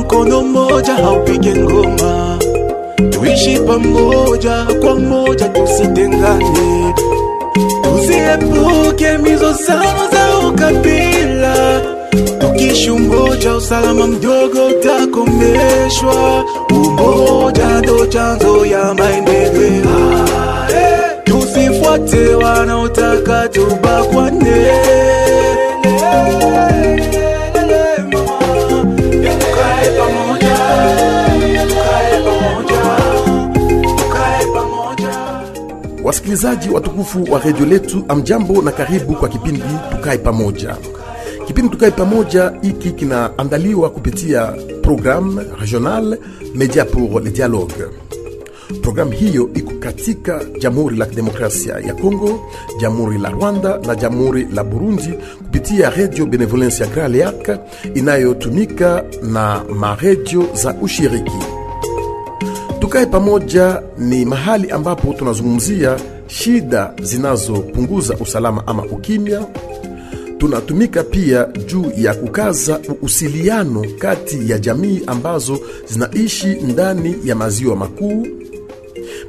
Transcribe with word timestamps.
mkono 0.00 0.42
mmoja 0.42 0.92
haupige 0.94 1.54
ngoma. 1.56 2.38
Tuishi 3.10 3.58
pamoja 3.58 4.66
kwa 4.80 4.94
moja 4.94 5.48
tusitengane 5.48 6.94
tusiepuke 7.82 9.18
mizozano 9.18 10.08
za 10.12 10.48
ukabila. 10.48 11.80
Tukishi 12.38 12.90
umoja 12.90 13.54
usalama 13.56 14.06
mdogo 14.06 14.66
utakomeshwa. 14.66 16.44
Umoja 16.70 17.66
ndo 17.80 18.06
chanzo 18.06 18.66
ya 18.66 18.94
maendeleo. 18.94 20.26
Tusifuate 21.24 22.34
wanaotaka 22.34 23.48
tubakwane 23.48 23.79
Wasikilizaji 36.30 36.70
watukufu 36.70 37.24
wa 37.32 37.40
redio 37.40 37.66
letu, 37.66 38.04
amjambo 38.08 38.62
na 38.62 38.70
karibu 38.72 39.14
kwa 39.14 39.28
kipindi 39.28 39.62
Tukae 39.90 40.18
Pamoja. 40.18 40.76
Kipindi 41.46 41.70
Tukae 41.70 41.90
Pamoja 41.90 42.52
hiki 42.62 42.90
kinaandaliwa 42.90 43.90
kupitia 43.90 44.46
programme 44.82 45.42
regional 45.60 46.18
Media 46.54 46.84
pour 46.84 47.20
le 47.24 47.30
Dialogue. 47.30 47.74
Programu 48.82 49.10
hiyo 49.10 49.50
iko 49.54 49.72
katika 49.78 50.44
Jamhuri 50.58 50.96
la 50.96 51.06
Kidemokrasia 51.06 51.74
ya 51.74 51.94
Kongo, 51.94 52.40
Jamhuri 52.80 53.18
la 53.18 53.30
Rwanda 53.30 53.78
na 53.86 53.94
Jamhuri 53.94 54.46
la 54.54 54.64
Burundi 54.64 55.14
kupitia 55.38 55.90
Radio 55.90 56.26
Benevolence 56.26 56.82
ya 56.82 56.88
Grand 56.90 57.16
Lac 57.16 57.58
inayotumika 57.94 59.04
na 59.22 59.62
maredio 59.74 60.44
za 60.54 60.74
ushiriki. 60.74 61.32
Tukae 62.80 63.06
pamoja 63.06 63.82
ni 63.98 64.24
mahali 64.24 64.70
ambapo 64.70 65.12
tunazungumzia 65.12 65.96
shida 66.30 66.92
zinazopunguza 67.02 68.14
usalama 68.14 68.66
ama 68.66 68.84
ukimya. 68.84 69.46
Tunatumika 70.38 71.02
pia 71.04 71.44
juu 71.66 71.92
ya 71.96 72.14
kukaza 72.14 72.80
uhusiano 72.88 73.84
kati 73.98 74.50
ya 74.50 74.58
jamii 74.58 75.00
ambazo 75.06 75.60
zinaishi 75.86 76.46
ndani 76.46 77.14
ya 77.24 77.34
maziwa 77.36 77.76
makuu. 77.76 78.26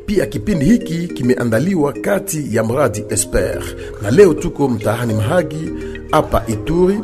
Pia 0.05 0.25
kipindi 0.25 0.65
hiki 0.65 1.07
kimeandaliwa 1.07 1.93
kati 1.93 2.55
ya 2.55 2.63
mradi 2.63 3.03
Esper, 3.09 3.63
na 4.01 4.11
leo 4.11 4.33
tuko 4.33 4.67
mtaani 4.69 5.13
Mahagi 5.13 5.69
hapa 6.11 6.43
Ituri 6.47 6.99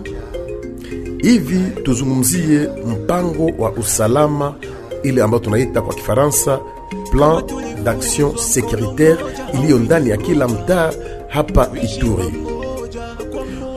hivi 1.21 1.59
tuzungumzie 1.83 2.69
mpango 2.87 3.45
wa 3.57 3.71
usalama 3.71 4.55
ile 5.03 5.21
ambayo 5.21 5.43
tunaita 5.43 5.81
kwa 5.81 5.93
Kifaransa 5.95 6.59
plan 7.11 7.41
d'action 7.83 8.33
sécuritaire 8.37 9.17
iliyo 9.53 9.79
ndani 9.79 10.09
ya 10.09 10.17
kila 10.17 10.47
mtaa 10.47 10.91
hapa 11.27 11.67
Ituri. 11.83 12.33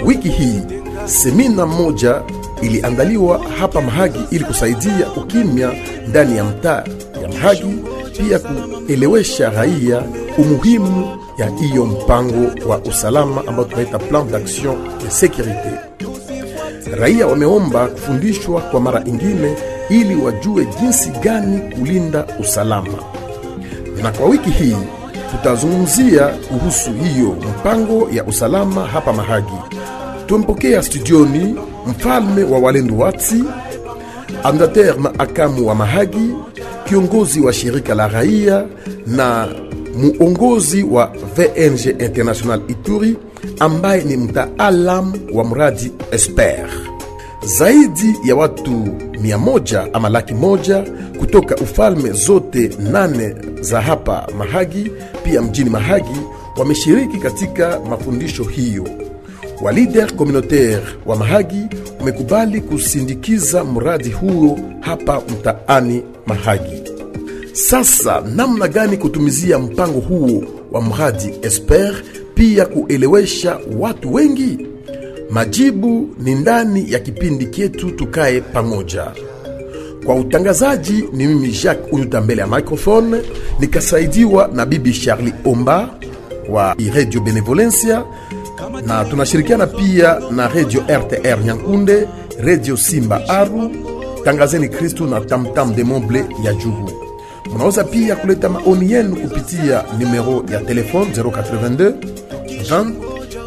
Wiki 0.06 0.28
hii 0.28 0.61
semina 1.05 1.67
moja 1.67 2.23
iliandaliwa 2.62 3.41
hapa 3.58 3.81
Mahagi 3.81 4.19
ili 4.31 4.45
kusaidia 4.45 5.06
ukimya 5.17 5.73
ndani 6.08 6.36
ya 6.36 6.45
mtaa 6.45 6.84
ya 7.23 7.28
Mahagi, 7.28 7.75
pia 8.19 8.39
kuelewesha 8.39 9.51
raia 9.51 10.03
umuhimu 10.39 11.18
ya 11.39 11.51
hiyo 11.51 11.85
mpango 11.86 12.68
wa 12.68 12.79
usalama 12.79 13.42
ambao 13.47 13.64
tunaita 13.64 13.98
plan 13.98 14.27
d'action 14.30 14.74
de 15.02 15.08
sécurité. 15.11 15.73
Raia 17.01 17.27
wameomba 17.27 17.86
kufundishwa 17.86 18.61
kwa 18.61 18.80
mara 18.80 19.02
ingine 19.07 19.57
ili 19.91 20.14
wajue 20.17 20.67
jinsi 20.80 21.11
gani 21.11 21.58
kulinda 21.74 22.27
usalama. 22.41 23.10
Na 24.02 24.11
kwa 24.12 24.27
wiki 24.28 24.50
hii 24.50 24.77
tutazungumzia 25.30 26.27
kuhusu 26.27 26.90
hiyo 26.92 27.36
mpango 27.50 28.08
ya 28.12 28.24
usalama 28.24 28.86
hapa 28.86 29.12
Mahagi. 29.12 29.52
Tumpokea 30.27 30.83
studioni 30.83 31.55
mfalme 31.86 32.44
wa 32.44 32.58
Walendu 32.58 32.98
Watsi, 33.00 33.44
andater 34.44 34.98
maakamu 34.98 35.66
wa 35.68 35.74
Mahagi, 35.74 36.30
kiongozi 36.88 37.40
wa 37.40 37.52
shirika 37.52 37.94
la 37.94 38.08
raia 38.08 38.64
na 39.06 39.48
muongozi 39.96 40.82
wa 40.82 41.12
VNG 41.36 41.86
International 42.02 42.61
Ituri 42.68 43.17
ambaye 43.61 44.05
ni 44.05 44.17
mtaalam 44.17 45.12
wa 45.34 45.44
mradi 45.44 45.92
Esper. 46.11 46.68
Zaidi 47.44 48.14
ya 48.24 48.36
watu 48.36 48.88
mia 49.23 49.39
moja 49.39 49.89
ama 49.95 50.08
laki 50.08 50.35
moja 50.35 50.85
kutoka 51.19 51.57
ufalme 51.57 52.11
zote 52.13 52.70
nane 52.92 53.35
za 53.61 53.81
hapa 53.81 54.27
Mahagi 54.39 54.91
pia 55.25 55.42
mjini 55.42 55.70
Mahagi 55.70 56.20
wameshiriki 56.57 57.17
katika 57.19 57.80
mafundisho 57.80 58.45
hiyo. 58.45 58.89
Wa 59.63 59.73
lider 59.73 60.17
communautaire 60.17 60.80
wa 61.07 61.17
Mahagi 61.17 61.67
wamekubali 61.98 62.61
kusindikiza 62.61 63.64
mradi 63.64 64.09
huo 64.11 64.59
hapa 64.80 65.20
mtaani 65.29 66.03
Mahagi. 66.27 66.83
Sasa 67.53 68.20
namna 68.36 68.69
gani 68.69 68.97
kutumizia 68.97 69.59
mpango 69.59 70.01
huo 70.01 70.45
wa 70.73 70.83
mradi 70.83 71.35
Esper, 71.42 71.95
pia 72.35 72.67
kuelewesha 72.67 73.59
watu 73.79 74.14
wengi? 74.14 74.67
Majibu 75.30 76.08
ni 76.18 76.35
ndani 76.35 76.92
ya 76.92 76.98
kipindi 76.98 77.46
kyetu 77.46 77.91
tukaye 77.91 78.41
Pamoja. 78.41 79.07
Kwa 80.07 80.14
utangazaji 80.14 81.05
ni 81.13 81.27
mimi 81.27 81.48
Jacques 81.48 81.92
Uyuta 81.92 82.20
mbele 82.20 82.41
ya 82.41 82.46
microphone, 82.46 83.20
nikasaidiwa 83.61 84.51
na 84.55 84.67
bibi 84.67 84.92
charli 84.92 85.33
Omba 85.45 85.91
wa 86.48 86.77
Radio 86.95 87.20
Benevolencia, 87.20 88.05
na 88.86 89.05
tunashirikiana 89.05 89.67
pia 89.67 90.20
na 90.30 90.48
redio 90.48 90.80
RTR 90.80 91.39
Nyankunde, 91.45 92.08
redio 92.41 92.77
Simba 92.77 93.29
Aru, 93.29 93.70
Tangazeni 94.24 94.68
Kristu 94.68 95.07
na 95.07 95.20
Tamtam 95.20 95.74
de 95.74 95.85
Moble 95.85 96.24
ya 96.45 96.55
Jugu. 96.55 96.92
Munaweza 97.52 97.85
pia 97.85 98.17
kuleta 98.17 98.48
maoni 98.48 98.92
yenu 98.92 99.17
kupitia 99.17 99.85
numero 99.98 100.45
ya 100.52 100.61
telefone 100.61 101.11
082 101.11 101.92
20 102.47 102.92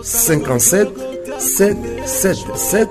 57 0.02 0.88
777 1.44 2.88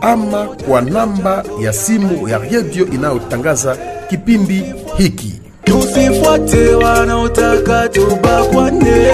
ama 0.00 0.44
kwa 0.46 0.80
namba 0.80 1.44
ya 1.60 1.72
simu 1.72 2.28
ya 2.28 2.38
redio 2.38 2.86
inayotangaza 2.86 3.76
kipindi 4.10 4.64
hiki. 4.96 5.32
tusifuate 5.64 6.74
wanaotaka 6.74 7.88
tubakwane. 7.88 9.04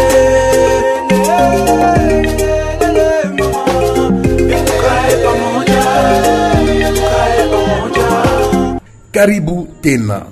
Karibu 9.12 9.68
tena, 9.80 10.22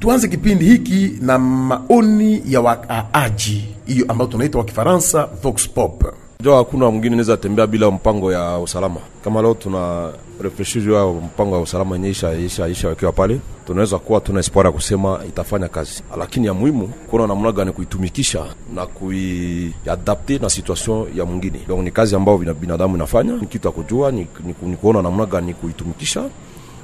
tuanze 0.00 0.28
kipindi 0.28 0.64
hiki 0.64 1.12
na 1.20 1.38
maoni 1.38 2.42
ya 2.48 2.60
wakaaji, 2.60 3.64
hiyo 3.86 4.04
ambayo 4.08 4.30
tunaita 4.30 4.58
wa 4.58 4.64
Kifaransa 4.64 5.28
vox 5.42 5.68
pop. 5.68 6.04
Jo 6.42 6.56
hakuna 6.56 6.90
mwingine 6.90 7.16
naweza 7.16 7.36
tembea 7.36 7.66
bila 7.66 7.90
mpango 7.90 8.32
ya 8.32 8.58
usalama. 8.58 9.00
Kama 9.24 9.42
leo 9.42 9.54
tuna 9.54 10.12
refreshi 10.40 10.80
juu 10.80 10.92
ya 10.92 11.06
mpango 11.06 11.54
ya 11.56 11.60
usalama 11.62 11.94
yenye 11.96 12.10
isha 12.10 12.32
isha 12.34 12.68
isha 12.68 12.88
wakiwa 12.88 13.12
pale, 13.12 13.40
tunaweza 13.66 13.98
kuwa 13.98 14.20
tuna 14.20 14.40
espoir 14.40 14.66
ya 14.66 14.72
kusema 14.72 15.20
itafanya 15.28 15.68
kazi, 15.68 16.02
lakini 16.18 16.46
ya 16.46 16.54
muhimu 16.54 16.88
kuna 17.10 17.26
namna 17.26 17.52
gani 17.52 17.72
kuitumikisha 17.72 18.44
na 18.74 18.86
kuiadapte 18.86 20.38
na 20.38 20.50
situation 20.50 21.06
ya 21.16 21.24
mwingine. 21.24 21.60
Donc 21.68 21.84
ni 21.84 21.90
kazi 21.90 22.16
ambayo 22.16 22.38
binadamu 22.38 22.96
inafanya, 22.96 23.32
ni 23.36 23.46
kitu 23.46 23.68
ya 23.68 23.72
kujua, 23.72 24.10
ni, 24.12 24.26
ni, 24.44 24.54
ni 24.62 24.76
kuona 24.76 25.02
namna 25.02 25.26
gani 25.26 25.54
kuitumikisha 25.54 26.24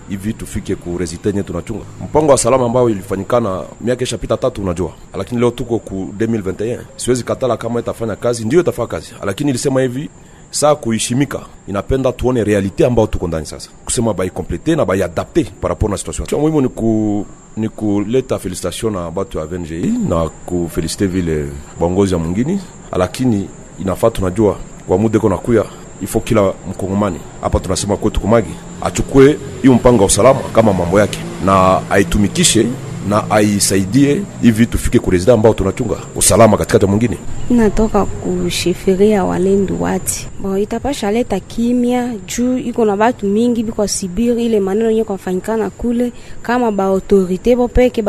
hivi 0.09 0.33
tufike 0.33 0.75
ku 0.77 0.99
resultat 0.99 1.47
tunachunga. 1.47 1.85
Mpango 2.05 2.33
wa 2.33 2.39
salama 2.39 2.65
ambao 2.67 2.91
ilifanyikana 2.91 3.63
miaka 3.81 4.05
ishapita 4.05 4.37
tatu, 4.37 4.63
unajua, 4.63 4.93
lakini 5.15 5.41
leo 5.41 5.51
tuko 5.51 5.79
ku 5.79 6.15
2021 6.19 6.79
siwezi 6.97 7.25
katala 7.25 7.57
kama 7.57 7.81
itafanya 7.81 8.17
kazi, 8.17 8.45
ndio 8.45 8.61
itafanya 8.61 8.89
kazi, 8.89 9.13
lakini 9.25 9.51
ilisema 9.51 9.81
hivi 9.81 10.11
saa 10.51 10.75
kuishimika 10.75 11.41
inapenda 11.69 12.13
tuone 12.13 12.45
realite 12.45 12.87
ambao 12.87 13.07
tuko 13.07 13.29
ndani 13.29 13.47
sasa, 13.47 13.71
kusema 13.85 14.15
baikomplete 14.15 14.77
na 14.77 14.85
baiadapte 14.85 15.45
par 15.61 15.69
rapport 15.69 15.91
na 15.91 15.97
situation. 15.99 16.27
Cha 16.27 16.37
muhimu 16.37 16.61
ni 16.61 16.69
ku 16.69 17.27
ni 17.57 17.69
kuleta 17.69 18.39
felicitation 18.39 18.93
na 18.93 19.11
batu 19.11 19.39
ya 19.39 19.47
VNGI 19.47 19.93
na 20.09 20.29
kufelicite 20.29 21.07
vile 21.07 21.47
bongozi 21.81 22.13
ya 22.15 22.19
mwingine, 22.19 22.61
lakini 22.93 23.49
inafaa 23.81 24.11
tunajua 24.11 24.57
kwa 24.87 24.99
muda 24.99 25.17
iko 25.19 25.29
nakuya 25.29 25.65
ifo 26.03 26.21
kila 26.21 26.53
mkongomani. 26.71 27.21
Hapa 27.41 27.61
tunasema 27.61 27.97
kwetu 27.97 28.21
kumagi 28.21 28.51
achukue 28.83 29.39
hiyo 29.63 29.75
mpango 29.75 29.99
wa 30.01 30.07
usalama 30.07 30.41
kama 30.55 30.73
mambo 30.73 31.01
yake 31.01 31.19
na 31.45 31.81
aitumikishe 31.91 32.67
na 33.09 33.31
aisaidie 33.31 34.23
hivi 34.43 34.67
tufike 34.67 34.99
kuresida 34.99 35.33
ambao 35.33 35.55
tunachunga 35.55 35.97
usalama 36.17 36.57
katikati 36.57 36.85
ya 36.85 36.91
mwingine. 36.91 37.19
natoka 37.51 38.05
kushifiria 38.05 39.25
walendu 39.25 39.83
wati. 39.83 40.27
Bo 40.43 40.59
itapasha 40.59 41.11
leta 41.11 41.41
kimya 41.41 42.15
juu 42.37 42.59
iko 42.59 42.85
na 42.85 42.97
batu 42.97 43.27
mingi 43.27 43.63
biko 43.63 43.87
sibiri 43.87 44.47
ile 44.47 44.61
maneno 44.61 44.91
yenye 44.91 45.05
kwafanyikana 45.05 45.71
kule 45.71 46.13
kama 46.43 46.71
ba 46.73 46.85
autorite 46.85 47.57
bo 47.57 47.69
peke 47.69 48.03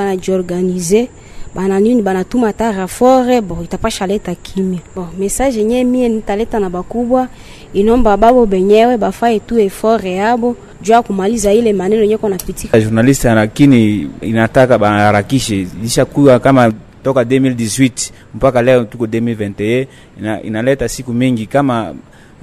bana 1.56 1.80
nini 1.80 2.02
banatuma 2.02 2.54
ta 2.54 2.72
rafore 2.72 3.42
bo 3.42 3.58
itapasha 3.64 4.08
leta 4.08 4.36
kimya. 4.36 4.80
Bo 4.96 5.08
message 5.18 5.58
yenye 5.58 5.84
mie 5.84 6.10
nitaleta 6.10 6.60
na 6.60 6.70
bakubwa 6.70 7.28
inomba 7.74 8.18
babo 8.18 8.46
benyewe 8.46 8.98
bafaye 8.98 9.40
tu 9.40 9.60
efore 9.60 10.12
yabo 10.14 10.56
juu 10.82 10.94
ya 10.94 11.02
kumaliza 11.02 11.54
ile 11.54 11.74
maneno 11.74 12.02
yenye 12.02 12.18
konapitika 12.18 12.80
Journalist 12.80 13.24
lakini 13.26 14.10
inataka 14.22 14.78
baharakishe 14.78 15.68
ishakuwa 15.86 16.40
kama 16.40 16.74
toka 17.04 17.24
2018 17.24 18.12
mpaka 18.36 18.62
leo 18.62 18.84
tuko 18.84 19.06
2021 19.06 19.88
ina, 20.20 20.42
inaleta 20.44 20.90
siku 20.90 21.14
mingi 21.14 21.46
kama 21.46 21.94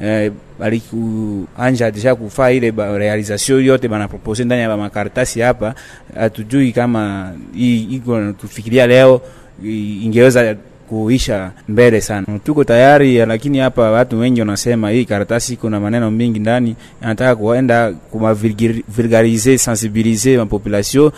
eh, 0.02 0.32
balikuanja 0.58 1.90
deja 1.90 2.14
kufaa 2.14 2.50
ile 2.50 2.72
ba 2.72 2.98
realisation 2.98 3.64
yote 3.64 3.88
banapropose 3.88 4.44
ndani 4.44 4.62
ya 4.62 4.76
makaratasi 4.76 5.40
hapa, 5.40 5.74
hatujui 6.14 6.72
kama 6.72 7.32
hii 7.54 7.82
iko 7.82 8.32
tufikiria 8.32 8.86
leo 8.86 9.20
ingeweza 10.02 10.56
kuisha 10.88 11.50
mbele 11.68 12.00
sana. 12.00 12.26
Tuko 12.44 12.64
tayari, 12.64 13.16
lakini 13.26 13.58
hapa 13.58 13.90
watu 13.90 14.18
wengi 14.18 14.40
wanasema 14.40 14.90
hii 14.90 15.04
karatasi 15.04 15.56
kuna 15.56 15.76
na 15.76 15.80
maneno 15.80 16.10
mingi 16.10 16.38
ndani, 16.38 16.76
anataka 17.02 17.36
kuenda 17.36 17.92
kuma 18.10 18.34
vulgarize 18.88 19.58
sensibilize 19.58 20.36
ma 20.36 20.46
population. 20.46 21.04
Uh, 21.06 21.10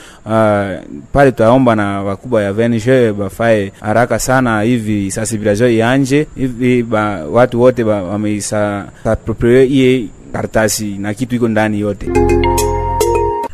pale 1.12 1.30
tutaomba 1.30 1.76
na 1.76 2.02
wakubwa 2.02 2.42
ya 2.42 2.52
VNG 2.52 3.12
bafae 3.18 3.72
haraka 3.80 4.18
sana 4.18 4.62
hivi 4.62 5.10
sensibilisation 5.10 5.72
ianje 5.72 6.26
hivi 6.36 6.82
ba, 6.82 7.24
watu 7.26 7.60
wote 7.60 7.84
wameisa 7.84 8.86
approprier 9.04 9.64
hii 9.66 10.08
karatasi 10.32 10.84
na 10.98 11.14
kitu 11.14 11.36
iko 11.36 11.48
ndani 11.48 11.80
yote. 11.80 12.06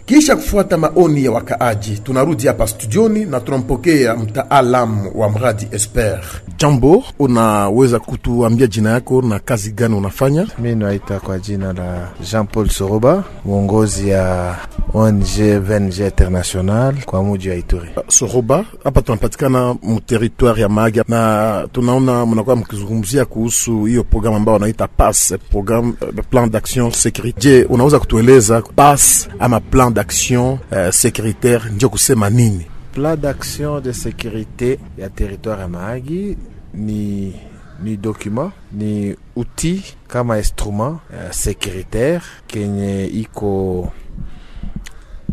Kisha 0.06 0.36
kufuata 0.36 0.78
maoni 0.78 1.24
ya 1.24 1.30
wakaaji, 1.32 1.98
tunarudi 1.98 2.46
hapa 2.46 2.66
studioni 2.66 3.24
na 3.24 3.40
tunampokea 3.40 4.14
mtaalamu 4.16 5.10
wa 5.14 5.28
mradi 5.30 5.68
Esper. 5.72 6.20
Jambo, 6.58 7.04
unaweza 7.18 7.98
kutuambia 8.00 8.66
jina 8.66 8.90
yako 8.90 9.22
na 9.22 9.38
kazi 9.38 9.72
gani 9.72 9.94
unafanya? 9.94 10.46
Mi 10.58 10.74
naita 10.74 11.20
kwa 11.20 11.38
jina 11.38 11.72
la 11.72 12.08
Jean 12.30 12.46
Paul 12.46 12.68
Soroba, 12.68 13.24
mwongozi 13.44 14.08
ya 14.08 14.56
ONG 14.94 15.24
VNG 15.60 15.98
International 15.98 16.94
kwa 17.04 17.22
muji 17.22 17.48
wa 17.48 17.54
Ituri. 17.54 17.88
Soroba, 18.08 18.64
hapa 18.84 19.02
tunapatikana 19.02 19.74
muteritwari 19.82 20.62
ya 20.62 20.68
Maga 20.68 21.04
na 21.08 21.68
tunaona 21.72 22.26
mnakuwa 22.26 22.56
mkizungumzia 22.56 23.24
kuhusu 23.24 23.84
hiyo 23.84 24.04
programu 24.04 24.36
ambayo 24.36 24.54
wanaita 24.54 24.88
PAS, 24.88 25.34
programme 25.50 25.92
uh, 26.18 26.24
plan 26.30 26.50
d'action 26.50 26.90
sécurité. 26.90 27.34
Je, 27.40 27.64
unaweza 27.68 27.98
kutueleza 27.98 28.62
PAS 28.76 29.28
ama 29.38 29.60
plan 29.60 29.93
d'action 29.94 30.58
uh, 30.72 30.90
sécuritaire 30.90 31.70
ndio 31.72 31.88
kusema 31.90 32.30
nini? 32.30 32.66
Plan 32.92 33.16
d'action 33.16 33.80
de 33.80 33.92
sécurité 33.92 34.78
ya 34.98 35.08
territoire 35.10 35.60
ya 35.60 35.68
Mahagi 35.68 36.36
ni 36.74 37.32
ni 37.82 37.96
document 37.96 38.52
ni 38.72 39.14
outil 39.36 39.82
kama 40.08 40.38
instrument 40.38 41.00
uh, 41.10 41.30
sécuritaire 41.32 42.22
kenye 42.46 43.06
iko 43.06 43.92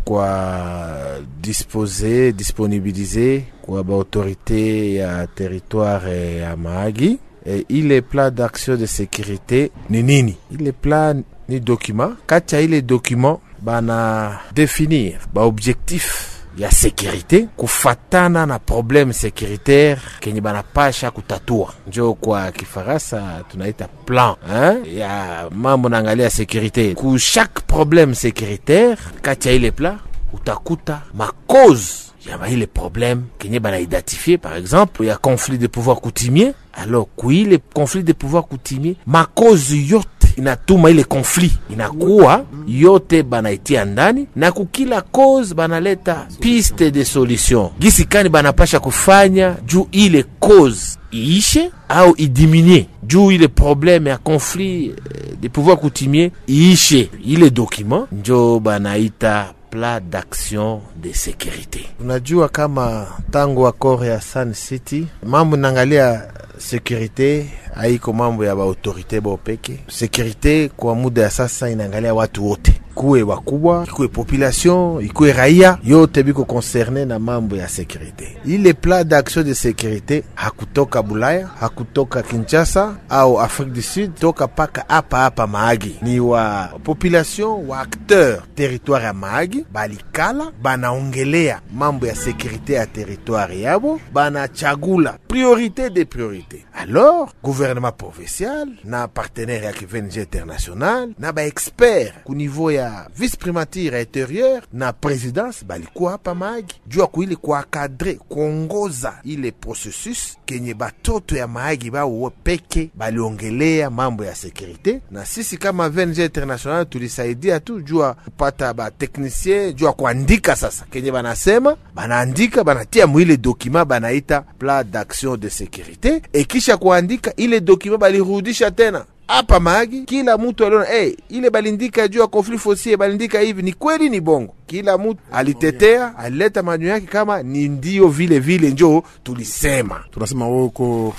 kwa 0.04 1.18
dispose 1.40 2.32
disponibilize 2.32 3.44
kwa 3.62 3.84
baautorité 3.84 4.94
ya 4.94 5.26
territoire 5.26 6.36
ya 6.36 6.56
Mahagi. 6.56 7.18
E, 7.46 7.64
ile 7.68 8.00
plan 8.02 8.30
d'action 8.30 8.76
de 8.76 8.86
sécurité 8.86 9.70
ni 9.90 10.02
nini? 10.02 10.36
Ile 10.60 10.72
plan 10.72 11.22
ni 11.48 11.60
document, 11.60 12.12
kati 12.26 12.54
ya 12.54 12.60
ile 12.60 12.82
document 12.82 13.40
bana 13.62 14.40
definir 14.54 15.18
baobjectif 15.34 16.28
ya 16.58 16.70
sécurité 16.70 17.48
kufatana 17.56 18.46
na 18.46 18.58
problème 18.58 19.12
sécuritaire 19.12 20.00
kenye 20.20 20.40
banapasha 20.40 21.10
kutatua, 21.10 21.74
njo 21.88 22.14
kwa 22.14 22.52
Kifaransa 22.52 23.44
tunaita 23.50 23.88
plan 23.88 24.34
hein? 24.48 24.96
ya 24.98 25.46
mambo 25.50 25.88
naangalia 25.88 26.30
sécurité 26.30 26.94
ku 26.94 27.18
chaque 27.18 27.60
problème 27.66 28.14
sécuritaire. 28.14 28.96
Kati 29.22 29.48
ya 29.48 29.54
ile 29.54 29.70
plan 29.70 29.98
utakuta 30.32 31.02
makoze 31.14 31.94
ya 32.28 32.38
maile 32.38 32.66
problème 32.66 33.22
kenye 33.38 33.60
banaidentifie, 33.60 34.38
par 34.38 34.56
exemple 34.56 35.04
ya 35.06 35.16
conflit 35.16 35.58
de 35.58 35.66
pouvoir 35.68 36.00
coutumier. 36.00 36.52
Alors 36.74 37.08
kuile 37.16 37.58
conflit 37.74 38.04
de 38.04 38.12
pouvoir 38.12 38.46
coutumier, 38.46 38.96
makoze 39.06 39.72
yote 39.76 40.21
inatuma 40.36 40.90
ile 40.90 41.04
conflit 41.04 41.52
inakuwa 41.72 42.44
yote 42.66 43.22
banaitia 43.22 43.84
ndani, 43.84 44.26
na 44.36 44.52
kukila 44.52 45.00
cause 45.00 45.54
banaleta 45.54 46.26
piste 46.40 46.90
de 46.90 47.04
solution 47.04 47.68
gisi 47.80 48.04
kani 48.04 48.28
banapasha 48.28 48.80
kufanya 48.80 49.56
juu 49.66 49.88
ile 49.92 50.24
cause 50.40 50.98
iishe 51.14 51.70
au 51.88 52.14
idiminue, 52.16 52.86
juu 53.02 53.30
ile 53.32 53.48
problème 53.48 54.10
ya 54.10 54.18
conflit 54.18 54.90
eh, 54.90 55.36
de 55.40 55.48
pouvoir 55.48 55.76
coutumier 55.78 56.30
iishe. 56.48 57.10
Ile 57.24 57.50
document 57.50 58.06
njo 58.12 58.60
banaita 58.60 59.52
plan 59.70 60.00
d'action 60.10 60.80
de 61.02 61.12
sécurité. 61.12 61.80
Unajua 62.00 62.48
kama 62.48 63.06
tangu 63.30 63.66
akor 63.66 64.06
ya 64.06 64.20
Sun 64.20 64.52
City 64.54 65.06
mambo 65.26 65.56
naangalia 65.56 66.22
sécurité 66.70 67.46
haiko 67.74 68.12
mambo 68.12 68.44
ya 68.44 68.56
baautorité 68.56 69.20
bopeke. 69.20 69.78
Sécurité 69.88 70.68
kwa 70.76 70.94
muda 70.94 71.22
ya 71.22 71.30
sasa 71.30 71.70
inaangalia 71.70 72.14
watu 72.14 72.46
wote, 72.48 72.80
kuwe 72.94 73.22
wakubwa, 73.22 73.84
ikuwe 73.88 74.08
population, 74.08 75.04
ikuwe 75.04 75.32
raia, 75.32 75.78
yote 75.84 76.22
biko 76.22 76.44
concerne 76.44 77.04
na 77.04 77.18
mambo 77.18 77.56
ya 77.56 77.66
sécurité. 77.68 78.36
Ile 78.46 78.72
plan 78.74 79.04
d'action 79.04 79.42
de 79.42 79.52
sécurité 79.54 80.24
hakutoka 80.36 81.02
Bulaya, 81.02 81.48
hakutoka 81.60 82.22
Kinshasa 82.22 82.94
au 83.10 83.38
Afrique 83.40 83.72
du 83.72 83.82
Sud, 83.82 84.14
toka 84.14 84.48
paka 84.48 84.84
hapa 84.88 85.18
hapa 85.18 85.46
Mahagi, 85.46 85.96
ni 86.02 86.20
wa 86.20 86.68
population 86.84 87.68
wa 87.68 87.80
acteur 87.80 88.42
territoire 88.54 89.04
ya 89.04 89.12
Mahagi 89.12 89.66
balikala 89.72 90.52
banaongelea 90.62 91.60
mambo 91.74 92.06
ya 92.06 92.14
sekurite 92.14 92.72
ya 92.72 92.86
territoire 92.86 93.60
yabo, 93.60 94.00
banachagula 94.12 95.18
priorité 95.28 95.90
de 95.90 96.04
priorité 96.04 96.64
Alors 96.74 97.28
gouvernement 97.42 97.92
provincial 97.92 98.68
na 98.84 99.08
partenaire 99.08 99.64
ya 99.64 99.72
Kivenje 99.72 100.20
international 100.20 101.08
na 101.18 101.32
baexpert 101.32 102.12
ku 102.24 102.34
niveau 102.34 102.70
ya 102.70 102.81
vice 103.16 103.36
primature 103.36 104.00
intérieur 104.00 104.62
na 104.72 104.92
présidence 104.92 105.64
balikuwa 105.64 106.12
hapa 106.12 106.34
Mahagi 106.34 106.74
juu 106.86 107.00
ya 107.00 107.06
kuili 107.06 107.36
kuakadre 107.36 108.14
kuongoza 108.14 109.14
ile 109.24 109.50
processus 109.50 110.36
kenye 110.46 110.74
batoto 110.74 111.36
ya 111.36 111.46
Mahagi 111.48 111.90
bao 111.90 112.32
peke 112.42 112.90
baliongelea 112.94 113.90
mambo 113.90 114.24
ya 114.24 114.32
sécurité, 114.34 115.00
na 115.10 115.26
sisi 115.26 115.56
kama 115.56 115.88
VNG 115.88 116.18
international 116.18 116.86
tulisaidia 116.86 117.60
tu 117.60 117.80
juu 117.80 118.00
ya 118.00 118.12
kupata 118.14 118.74
bateknicien 118.74 119.72
juu 119.74 119.86
ya 119.86 119.92
kuandika. 119.92 120.56
Sasa. 120.56 120.84
Kenye 120.90 121.12
banasema 121.12 121.76
banaandika, 121.94 122.64
banatia 122.64 123.06
mwile 123.06 123.36
dokima 123.36 123.84
banaita 123.84 124.40
plan 124.58 124.84
d'action 124.84 125.36
de 125.40 125.48
sécurité, 125.48 126.22
ekisha 126.32 126.76
kuandika 126.76 127.36
ile 127.36 127.60
dokima 127.60 127.98
balirudisha 127.98 128.70
tena 128.70 129.04
hapa 129.32 129.60
magi 129.60 130.02
kila 130.02 130.38
mtu 130.38 130.66
aliona 130.66 130.84
hey, 130.84 131.14
ile 131.28 131.50
balindika 131.50 132.08
juu 132.08 132.20
ya 132.20 132.26
konfli 132.26 132.58
fosie 132.58 132.96
balindika 132.96 133.40
hivi, 133.40 133.62
ni 133.62 133.72
kweli 133.72 134.10
ni 134.10 134.20
bongo. 134.20 134.54
Kila 134.66 134.98
mtu 134.98 135.20
alitetea, 135.32 136.18
alileta 136.18 136.62
manyo 136.62 136.88
yake 136.88 137.06
kama 137.06 137.42
ni 137.42 137.68
ndio 137.68 138.08
vile 138.08 138.38
vile, 138.38 138.70
njo 138.70 139.02
tulisema 139.22 140.04
Tunasema 140.10 140.48
wewe 140.48 140.70
uh, 140.76 141.14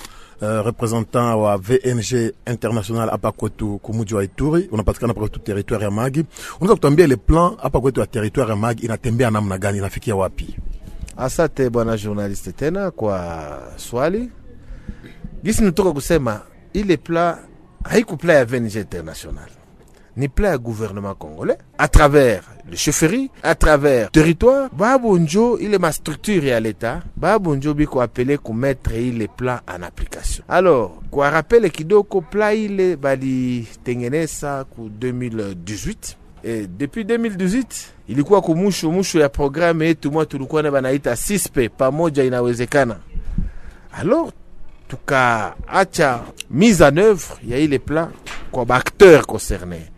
representant 0.66 1.38
wa 1.38 1.58
VNG 1.58 2.34
international 2.48 3.10
hapa 3.10 3.32
kwetu 3.32 3.78
kumuji 3.82 4.16
wa 4.16 4.24
Ituri, 4.24 4.68
unapatikana 4.72 5.08
hapa 5.08 5.20
kwetu 5.20 5.40
territoire 5.40 5.84
ya 5.86 5.92
Magi. 5.92 6.26
Unaweza 6.56 6.74
kutuambia 6.76 7.06
ile 7.06 7.16
plan 7.16 7.52
hapa 7.62 7.82
kwetu 7.82 8.00
ya 8.00 8.06
territoire 8.06 8.50
ya 8.50 8.56
Magi 8.56 8.86
inatembea 8.86 9.32
namna 9.32 9.58
gani, 9.58 9.78
inafikia 9.78 10.16
wapi? 10.16 10.56
Asante 11.18 11.70
bwana 11.70 11.98
journaliste 11.98 12.52
tena 12.52 12.92
kwa 12.92 13.74
swali. 13.78 14.30
Gisi 15.44 15.64
nitoka 15.64 15.92
kusema 15.92 16.42
ile 16.74 16.98
plan 16.98 17.36
haiku 17.84 18.18
plan 18.18 18.36
ya 18.38 18.46
VNG 18.46 18.76
international, 18.76 19.50
ni 20.18 20.28
plan 20.30 20.52
ya 20.52 20.58
gouvernement 20.58 21.16
congolais. 21.18 21.58
À 21.78 21.88
travers 21.88 22.44
le 22.70 22.76
chefferie 22.78 23.30
à 23.44 23.56
travers 23.56 24.12
territoire 24.12 24.70
babu 24.74 25.20
njo 25.20 25.58
ile 25.60 25.78
ma 25.78 25.92
structure 25.92 26.48
ya 26.48 26.60
leta 26.60 27.02
babu 27.16 27.56
njo 27.56 27.74
biko 27.74 28.02
apele 28.02 28.38
kumettre 28.38 29.08
ile 29.08 29.28
plan 29.28 29.60
en 29.68 29.84
application. 29.84 30.44
Alors 30.48 30.92
kwa 31.12 31.30
rappele 31.30 31.70
kidogo, 31.70 32.22
plan 32.22 32.54
ile 32.56 32.96
balitengeneza 32.96 34.64
ku 34.64 34.90
2018 35.00 35.96
e, 36.44 36.68
depuis 36.78 37.04
2018 37.06 37.64
ilikuwa 38.08 38.42
kumushu 38.42 38.92
mushu 38.92 39.20
ya 39.20 39.30
programu 39.30 39.84
yetu 39.84 40.12
mwa 40.12 40.26
tulikuwa 40.26 40.64
na 40.64 40.72
banaita 40.72 41.16
sispe 41.16 41.70
pamoja 41.70 42.24
inawezekana 42.24 42.96
alors 43.92 44.32
tukaacha 44.94 46.24
mise 46.52 46.82
en 46.84 46.98
œuvre 46.98 47.38
ya 47.48 47.58
ile 47.58 47.80
plan 47.80 48.10
kwa 48.52 48.66
baacteur 48.66 49.26
concerné 49.26 49.90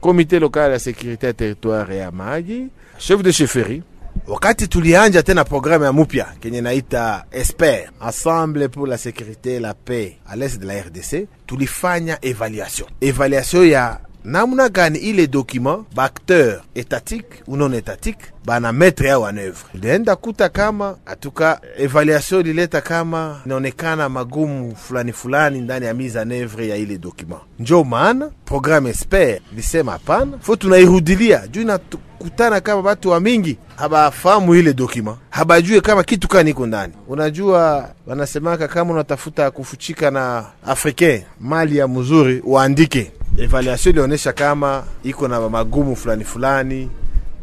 comité 0.00 0.38
local 0.38 0.72
ya 0.72 0.78
sécurité 0.78 1.26
ya 1.26 1.32
territoire 1.32 1.96
ya 1.96 2.10
Mahagi 2.10 2.68
chef 2.98 3.22
de 3.22 3.30
chefferie. 3.32 3.82
Wakati 4.26 4.68
tulianja 4.68 5.22
tena 5.22 5.44
programu 5.44 5.84
ya 5.84 5.92
mupya 5.92 6.26
kenye 6.40 6.60
naita 6.60 7.24
esper. 7.32 7.90
Ensemble 8.00 8.68
pour 8.68 8.86
la 8.86 8.98
sécurité 8.98 9.58
la 9.60 9.74
paix 9.74 10.18
à 10.28 10.36
l'est 10.36 10.58
de 10.60 10.66
la 10.66 10.74
rdc 10.82 11.26
tulifanya 11.46 12.18
évaluation. 12.22 12.86
Évaluation 13.00 13.62
ya 13.64 14.00
namna 14.24 14.68
gani 14.68 14.98
ile 14.98 15.26
document 15.26 15.84
baacteur 15.96 16.62
étatique 16.74 17.42
ou 17.46 17.56
non 17.56 17.72
étatique 17.72 18.18
bana 18.44 18.72
metre 18.72 19.08
yao 19.08 19.28
en 19.28 19.38
oeuvre. 19.38 20.16
kuta 20.16 20.48
kama 20.48 20.96
atuka 21.06 21.60
evaluation 21.78 22.40
ilileta 22.40 22.80
kama 22.80 23.40
inaonekana 23.46 24.08
magumu 24.08 24.76
fulani 24.76 25.12
fulani 25.12 25.60
ndani 25.60 25.86
ya 25.86 25.94
mise 25.94 26.18
en 26.20 26.32
oeuvre 26.32 26.68
ya 26.68 26.76
ile 26.76 26.98
document. 26.98 27.40
Njo 27.58 27.84
maana 27.84 28.30
programme 28.44 28.90
esper 28.90 29.40
lisema 29.56 29.92
hapana. 29.92 30.38
Fo 30.40 30.56
tunairudilia. 30.56 31.46
Juu 31.46 31.60
inakutana 31.60 32.60
kama 32.60 32.82
batu 32.82 33.10
wa 33.10 33.20
mingi 33.20 33.58
habafahamu 33.76 34.54
ile 34.54 34.72
dokima 34.74 35.16
habajue 35.30 35.80
kama 35.80 36.04
kitu 36.04 36.28
kani 36.28 36.50
iko 36.50 36.66
ndani. 36.66 36.92
Unajua 37.08 37.88
wanasemaka 38.06 38.68
kama 38.68 38.92
unatafuta 38.92 39.50
kufuchika 39.50 40.10
na 40.10 40.44
africain 40.66 41.22
mali 41.40 41.76
ya 41.76 41.88
mzuri 41.88 42.40
uandike. 42.44 43.12
Evaluation 43.38 43.92
ilionyesha 43.94 44.32
kama 44.32 44.84
iko 45.02 45.28
na 45.28 45.48
magumu 45.48 45.96
fulani 45.96 46.24
fulani 46.24 46.90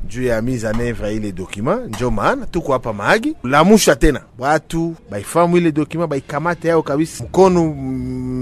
juu 0.10 0.24
ya 0.24 0.42
mise 0.42 0.68
en 0.68 0.74
œuvre 0.80 1.16
ile 1.16 1.32
dokima 1.32 1.76
njo 1.76 2.12
maana 2.12 2.46
tuko 2.46 2.72
hapa 2.74 2.94
Mahagi 2.94 3.36
lamusha 3.44 3.96
tena 3.96 4.22
watu 4.40 4.96
baifamu 5.12 5.58
ile 5.58 5.72
dokima 5.72 6.08
baikamate 6.08 6.68
yao 6.68 6.82
kabisa 6.84 7.24
mkono 7.24 7.66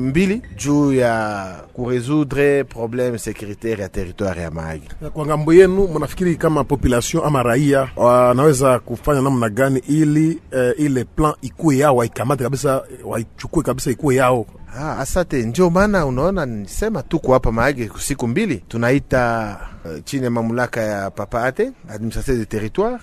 mbili 0.08 0.42
juu 0.58 0.94
ya 0.94 1.46
kuresoudre 1.74 2.64
probleme 2.64 3.18
securitaire 3.18 3.84
ya 3.84 3.90
territoire 3.90 4.42
ya 4.42 4.52
Mahagi. 4.52 4.88
Kwa 5.14 5.26
ng'ambo 5.26 5.54
yenu, 5.54 5.88
mnafikiri 5.88 6.36
kama 6.36 6.64
population 6.64 7.24
ama 7.26 7.44
raia 7.44 7.90
wanaweza 7.96 8.80
kufanya 8.80 9.22
namna 9.22 9.50
gani 9.50 9.82
ili 9.88 10.40
uh, 10.52 10.80
ile 10.80 11.04
plan 11.04 11.34
ikuwe 11.42 11.78
yao, 11.78 11.96
waikamate 11.96 12.44
kabisa, 12.44 12.82
waichukue 13.06 13.64
kabisa, 13.64 13.92
ikuwe 13.92 14.16
yao? 14.16 14.46
Ah, 14.80 14.98
asante. 14.98 15.44
Ndio 15.44 15.70
maana 15.70 16.06
unaona 16.06 16.46
nisema 16.46 17.04
tuko 17.04 17.34
hapa 17.34 17.52
Mahagi 17.52 17.90
siku 18.00 18.28
mbili, 18.28 18.64
tunaita 18.68 19.58
chini 20.04 20.24
ya 20.24 20.30
mamlaka 20.32 20.82
ya 20.82 21.12
Papa 21.12 21.44
Ate 21.44 21.72
administrateur 21.90 22.38
de 22.38 22.46
territoire, 22.46 23.00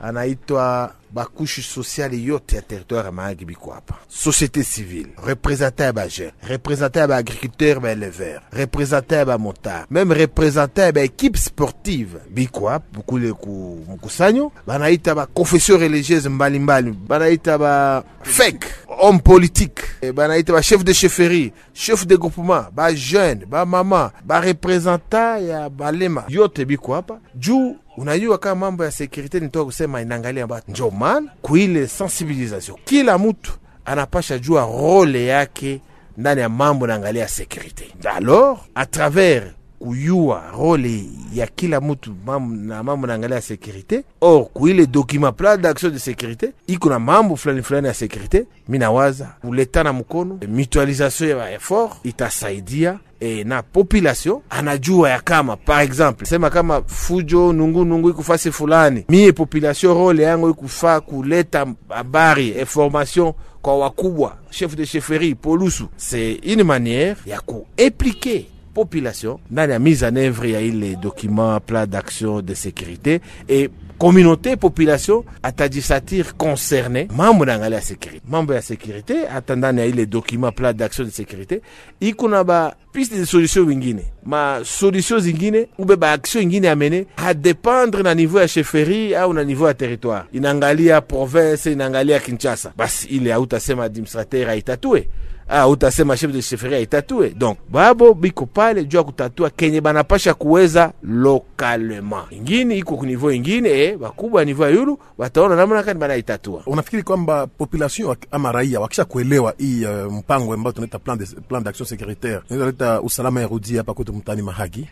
anaitwa 0.00 0.94
bakushe 1.12 1.62
sosiale 1.62 2.22
yote 2.22 2.56
ya 2.56 2.62
territoire 2.62 3.06
ya 3.06 3.12
Mahagi 3.12 3.44
biko 3.44 3.70
hapa, 3.70 3.94
société 4.08 4.62
civile, 4.64 5.08
representant 5.26 5.84
ya 5.86 5.92
bajeune, 5.92 6.32
representant 6.48 7.00
ya 7.00 7.06
baagriculteur 7.08 7.80
baéleveur, 7.80 8.40
representant 8.52 9.16
ya 9.18 9.24
bamotard, 9.24 9.86
meme 9.90 10.14
representant 10.14 10.86
ya 10.86 10.92
baekipe 10.92 11.38
sportive. 11.38 12.18
Biko 12.30 12.68
hapa 12.68 13.00
kule 13.02 13.32
ku 13.32 13.84
mkusanyo, 13.88 14.52
banaita 14.66 15.14
baconfession 15.14 15.78
religieuse 15.80 16.28
mbalimbali, 16.28 16.90
banaita 16.92 17.58
ba 17.58 18.04
fek 18.22 18.64
homme 18.86 19.18
politique, 19.20 19.82
banaita 20.14 20.52
ba 20.52 20.62
chef 20.62 20.84
de 20.84 20.92
chefferie, 20.92 21.52
chef 21.74 22.06
de 22.06 22.16
groupement, 22.16 22.66
ba 22.72 22.94
jeune, 22.94 23.44
ba 23.46 23.64
mama, 23.64 24.12
ba 24.24 24.40
représentant 24.40 25.38
ya 25.38 25.68
balema 25.68 26.24
yote 26.28 26.64
biko 26.64 26.94
hapa 26.94 27.18
juu 27.34 27.76
unajua 27.96 28.38
kama 28.38 28.54
mambo 28.66 28.84
ya 28.84 28.90
sekurite 28.90 29.40
nitoka 29.40 29.64
kusema 29.64 30.02
inaangalia 30.02 30.46
batu, 30.46 30.70
njo 30.70 30.90
maana 31.00 31.30
kuile 31.42 31.86
sensibilisation, 31.88 32.78
kila 32.84 33.18
mtu 33.18 33.52
anapasha 33.84 34.38
jua 34.38 34.66
role 34.66 35.26
yake 35.26 35.80
ndani 36.16 36.40
ya 36.40 36.48
mambo 36.48 36.86
naangalia 36.86 37.28
sekurite. 37.28 37.94
Alors 38.14 38.58
a 38.74 38.86
travers 38.86 39.44
kuyua 39.78 40.42
role 40.58 41.04
ya 41.34 41.46
kila 41.46 41.80
mtu 41.80 42.14
mam, 42.26 42.56
na 42.66 42.82
mambo 42.82 43.06
naangalia 43.06 43.40
sekurite, 43.40 44.04
or 44.20 44.44
kuile 44.46 44.86
document 44.86 45.36
plan 45.36 45.56
d'action 45.60 45.92
de 45.92 45.98
sekurite 45.98 46.52
iko 46.66 46.88
na 46.90 46.98
mambo 46.98 47.36
fulani 47.36 47.62
fulani 47.62 47.86
ya 47.86 47.94
sekurite, 47.94 48.46
mi 48.68 48.78
nawaza 48.78 49.24
kuletana 49.40 49.92
mkono, 49.92 50.38
mutualisation 50.48 51.30
ya 51.38 51.50
effort 51.52 51.92
itasaidia 52.04 52.98
e, 53.20 53.44
na 53.44 53.62
population 53.62 54.40
anajua 54.50 55.10
ya 55.10 55.20
kama 55.20 55.56
par 55.56 55.82
exemple 55.82 56.26
sema 56.26 56.50
kama 56.50 56.82
fujo 56.86 57.52
nungu 57.52 57.84
nungu 57.84 58.10
ikufasi 58.10 58.52
fulani, 58.52 59.04
mie 59.08 59.32
population 59.32 59.94
role 59.94 60.22
yangu 60.22 60.50
ikufaa 60.50 61.00
kuleta 61.00 61.66
habari 61.88 62.48
information 62.48 63.32
kwa 63.62 63.78
wakubwa 63.78 64.36
chef 64.50 64.76
de 64.76 64.86
chefferie 64.86 65.34
polusu. 65.34 65.84
C'est 65.96 66.40
une 66.44 66.62
manière 66.64 67.16
ya 67.26 67.40
kuimpliquer 67.40 68.46
population 68.74 69.38
ndani 69.50 69.72
ya 69.72 69.78
mise 69.78 70.04
en 70.06 70.16
œuvre 70.16 70.46
ya 70.50 70.60
ile 70.60 70.96
document 70.96 71.60
plan 71.60 71.86
d'action 71.86 72.40
de 72.42 72.54
sécurité 72.54 73.20
et 73.48 73.70
communauté 74.00 74.56
population 74.56 75.24
atajisatir 75.42 76.34
concerné 76.36 77.06
mambo 77.16 77.44
naangalia 77.44 77.76
ya 77.78 77.82
sécurité. 77.84 78.22
Mambo 78.28 78.54
ya 78.54 78.62
sécurité 78.62 79.26
hata 79.26 79.56
ndani 79.56 79.80
ya 79.80 79.86
ile 79.86 80.06
document 80.06 80.52
d'action 80.74 81.04
de 81.04 81.10
sécurité. 81.10 81.60
Iko 82.00 82.28
na 82.28 82.42
ba 82.44 82.74
piste 82.92 83.14
de 83.18 83.24
solution 83.26 83.66
wingine 83.66 84.02
ma 84.24 84.60
solution 84.64 85.18
zingine 85.18 85.68
ube 85.78 85.96
ba 85.96 86.12
action 86.12 86.40
ingine 86.42 86.68
amene 86.68 87.06
hadependre 87.16 88.02
na 88.02 88.14
niveau 88.14 88.38
ya 88.40 88.48
chefferie 88.48 89.14
au 89.16 89.32
na 89.34 89.44
niveau 89.44 89.66
ya 89.68 89.74
territoire. 89.74 90.24
Inaangalia 90.32 91.00
province 91.00 91.72
inaangalia 91.72 92.18
Kinshasa. 92.20 92.72
Basi 92.76 93.08
ile 93.08 93.32
hautasema 93.32 93.84
administrateur 93.84 94.48
aitatue 94.48 95.08
ah, 95.50 95.68
utasema 95.68 96.16
chef 96.16 96.32
de 96.32 96.42
chefferie 96.42 96.76
aitatue. 96.76 97.30
Donc 97.30 97.58
babo 97.70 98.14
biko 98.14 98.46
pale 98.46 98.84
juu 98.84 98.98
ya 98.98 99.04
kutatua 99.04 99.50
kenye 99.50 99.80
banapasha 99.80 100.34
kuweza 100.34 100.92
localement. 101.02 102.24
Ingine 102.32 102.76
iko 102.78 102.96
ku 102.96 103.06
niveau 103.06 103.30
ingine 103.30 103.68
eh, 103.70 103.98
bakubwa 103.98 104.44
niveau 104.44 104.66
ya 104.70 104.74
yulu 104.76 104.98
bataona 105.18 105.56
namna 105.56 105.82
gani 105.82 106.00
banaitatua. 106.00 106.62
Unafikiri 106.66 107.02
kwamba 107.02 107.46
population 107.46 108.16
ama 108.30 108.52
raia 108.52 108.80
wakisha 108.80 109.04
kuelewa 109.04 109.54
hii 109.58 109.84
uh, 109.84 110.12
mpango 110.12 110.54
ambao 110.54 110.72
tunaita 110.72 110.98
plan 110.98 111.18
de, 111.18 111.26
plan 111.48 111.62
d'action 111.64 111.86
sécuritaire 111.88 112.40
inaweza 112.48 112.66
leta 112.66 113.00
usalama 113.00 113.40
yarudi 113.40 113.76
hapa 113.76 113.94
kwetu 113.94 114.12
mtani 114.12 114.42
Mahagi? 114.42 114.88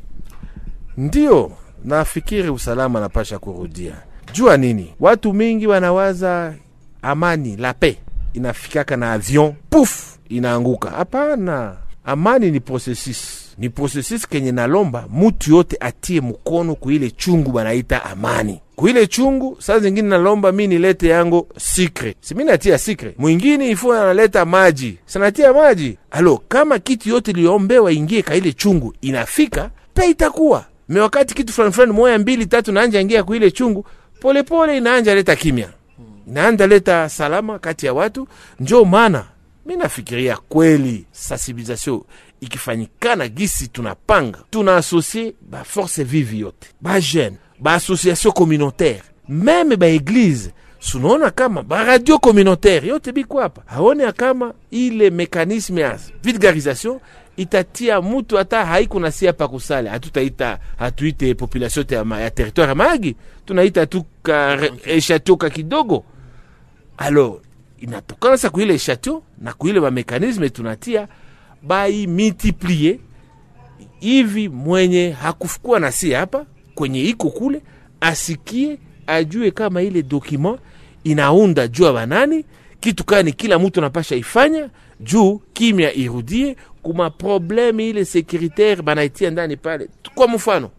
Ndio 0.97 1.53
nafikiri 1.85 2.51
usalama 2.51 3.01
napasha 3.01 3.39
kurudia. 3.39 3.93
Jua 4.33 4.57
nini, 4.57 4.95
watu 5.01 5.33
mingi 5.33 5.67
wanawaza 5.67 6.55
amani 7.03 7.57
la 7.57 7.75
paix 7.75 7.97
inafikaka 8.35 8.97
na 8.97 9.13
avion 9.13 9.55
puf 9.71 10.18
inaanguka. 10.29 10.91
Hapana, 10.91 11.77
amani 12.05 12.51
ni 12.51 12.61
processus, 12.61 13.49
ni 13.59 13.69
processus 13.69 14.29
kenye 14.29 14.53
nalomba 14.53 15.05
mutu 15.11 15.57
yote 15.57 15.77
atie 15.81 16.21
mkono 16.21 16.75
kuile 16.75 17.11
chungu 17.11 17.51
banaita 17.53 18.05
amani 18.05 18.61
kuile 18.77 19.07
chungu. 19.07 19.57
Saa 19.61 19.79
zingine 19.79 20.09
nalomba 20.09 20.53
mi 20.53 20.67
nilete 20.67 21.09
yango 21.09 21.47
sikre, 21.57 22.15
si 22.21 22.35
mi 22.35 22.45
natia 22.45 22.79
sikre, 22.79 23.15
mwingine 23.19 23.71
ifo 23.71 23.93
analeta 23.93 24.45
maji, 24.45 24.99
sanatia 25.07 25.53
maji. 25.53 25.99
Alo, 26.11 26.43
kama 26.49 26.79
kitu 26.79 27.09
yote 27.09 27.33
liombewa 27.33 27.93
ingie 27.93 28.23
kaile 28.23 28.53
chungu 28.53 28.95
inafika 29.01 29.71
pe 29.95 30.11
itakuwa 30.11 30.65
me, 30.89 31.01
wakati 31.01 31.35
kitu 31.35 31.53
fulani 31.53 31.73
fulani 31.75 31.93
moya 31.93 32.19
mbili 32.19 32.47
tatu 32.47 32.73
naanja 32.73 33.01
ingia 33.01 33.25
kuile 33.25 33.51
chungu 33.51 33.85
polepole, 34.21 34.77
inaanja 34.77 35.15
leta 35.15 35.37
kimya 35.37 35.69
inaanja 36.29 36.67
leta 36.67 37.09
salama 37.09 37.59
kati 37.59 37.87
ya 37.87 37.93
watu. 37.95 38.29
Njo 38.61 38.85
maana 38.85 39.25
mi 39.69 39.77
nafikiria 39.77 40.37
kweli 40.37 41.05
sensibilisation 41.13 42.01
ikifanyikana 42.41 43.29
gisi 43.29 43.69
tunapanga, 43.69 44.39
tunaasosie 44.51 45.23
baforce 45.23 45.35
ba 45.51 45.65
force 45.65 46.05
vive 46.05 46.39
yote, 46.39 46.69
bajene 46.81 47.37
baassociation 47.61 48.33
communautaire, 48.33 49.03
meme 49.29 49.77
baeglise 49.77 50.51
sunaona 50.79 51.31
kama 51.31 51.63
baradio 51.63 52.19
communautaire 52.19 52.89
yote 52.89 53.13
biko 53.13 53.41
hapa, 53.41 53.63
aone 53.69 54.03
ya 54.05 54.13
kama 54.13 54.55
ile 54.71 55.11
mekanisme 55.11 55.81
ya 55.81 55.99
vulgarisation 56.23 57.01
itatia 57.37 58.01
mutu 58.01 58.37
hata 58.37 58.67
haiko 58.67 59.01
na 59.01 59.11
sia 59.13 59.33
pa 59.33 59.49
kusale, 59.49 59.89
hatutaita 59.91 60.59
hatuite 60.79 61.35
population 61.35 61.87
te 61.87 61.95
ya 61.95 62.05
ya 62.21 62.31
territoire 62.31 62.69
ya 62.69 62.75
Mahagi, 62.75 63.17
tunaita 63.47 63.87
tu 63.87 64.05
ka 64.23 64.57
re- 64.57 64.73
echatio 64.85 65.37
ka 65.37 65.51
kidogo. 65.51 66.05
Alors 66.99 67.41
inatokana 67.81 68.37
sa 68.39 68.51
kuile 68.51 68.79
chateau 68.79 69.23
na 69.39 69.53
kuile 69.53 69.81
bamekanisme 69.81 70.51
tunatia 70.51 71.09
bai 71.63 72.07
multiplier. 72.07 72.99
Hivi, 74.01 74.49
mwenye 74.49 75.11
hakufukua 75.11 75.81
na 75.81 75.93
si 75.93 76.13
hapa 76.13 76.47
kwenye 76.75 77.03
iko 77.05 77.31
kule 77.31 77.63
asikie, 78.01 78.79
ajue 79.07 79.51
kama 79.51 79.83
ile 79.83 80.03
document 80.03 80.61
inaunda 81.05 81.69
jua 81.69 81.93
banani 81.93 82.45
kitu 82.81 83.05
kani 83.05 83.33
kila 83.33 83.59
mtu 83.59 83.81
anapasha 83.81 84.17
ifanya 84.17 84.71
juu 85.01 85.39
kimya 85.53 85.93
irudie 85.95 86.57
kuma 86.83 87.11
probleme 87.11 87.89
ile 87.89 88.05
securitaire 88.05 88.83
banaitia 88.83 89.31
ndani 89.31 89.57
pale. 89.57 89.89
Kwa 90.15 90.29
mfano 90.29 90.71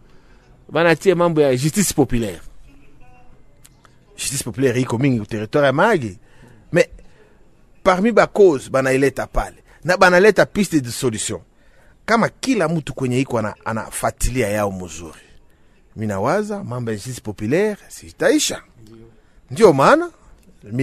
banatia 0.72 1.14
mambo 1.16 1.40
ya 1.40 1.56
justice 1.56 1.94
populaire. 1.94 2.40
Justice 4.16 4.44
populaire 4.44 4.80
iko 4.80 4.98
mingi 4.98 5.20
ku 5.20 5.26
territoire 5.26 5.66
ya 5.66 5.72
me 5.72 6.16
parmi 7.82 8.12
bakose 8.12 8.70
banaileta 8.70 9.26
pale. 9.26 9.56
Na 9.84 9.96
banaleta 9.96 10.46
piste 10.46 10.80
de 10.80 10.90
solution. 10.90 11.40
Kama 12.06 12.28
kila 12.28 12.68
mtu 12.68 12.94
kwenye 12.94 13.20
iko 13.20 13.38
ana- 13.38 13.54
anafatilia 13.64 14.48
yao 14.48 14.70
mzuri 14.72 15.18
minawaza 15.96 16.64
mambo 16.64 16.90
ya 16.90 16.96
justice 16.96 17.20
populaire 17.20 17.76
sitaisha. 17.88 18.62
Ndio 19.50 19.72
maana 19.72 20.10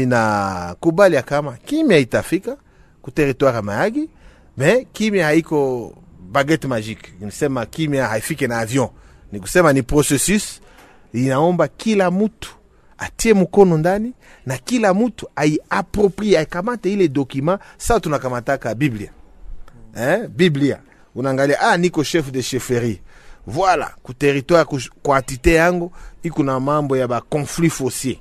minakubali 0.07 1.15
ya 1.15 1.21
kama 1.21 1.57
kimya 1.57 1.97
itafika 1.97 2.57
ku 3.01 3.11
territoire 3.11 3.55
ya 3.55 3.61
mayagi 3.61 4.09
me 4.57 4.87
kimya 4.93 5.25
haiko 5.25 5.93
baguette 6.31 6.67
magique. 6.67 7.13
Nisema 7.19 7.65
kimya 7.65 8.07
haifike 8.07 8.47
na 8.47 8.59
avion. 8.59 8.89
Ni 9.31 9.39
kusema 9.39 9.73
ni 9.73 9.83
processus 9.83 10.61
inaomba 11.13 11.67
kila 11.67 12.11
mtu 12.11 12.49
atie 12.97 13.33
mkono 13.33 13.77
ndani 13.77 14.13
na 14.47 14.57
kila 14.57 14.93
mtu 14.93 15.27
aiaproprie 15.35 16.37
aikamate 16.39 16.93
ile 16.93 17.07
dokima 17.07 17.59
sa 17.77 17.99
tunakamataka 17.99 18.75
biblia. 18.75 19.09
Eh? 19.97 20.27
biblia. 20.27 20.79
Unaangalia 21.15 21.59
ah, 21.61 21.77
niko 21.77 22.03
chef 22.03 22.31
de 22.31 22.41
chefferie. 22.41 23.01
Voila 23.47 23.91
ku 24.03 24.13
territoire 24.13 24.65
quantité 25.03 25.53
yangu 25.53 25.91
iko 26.23 26.43
na 26.43 26.59
mambo 26.59 26.97
ya 26.97 27.07
baconflit 27.07 27.71
foncier. 27.71 28.17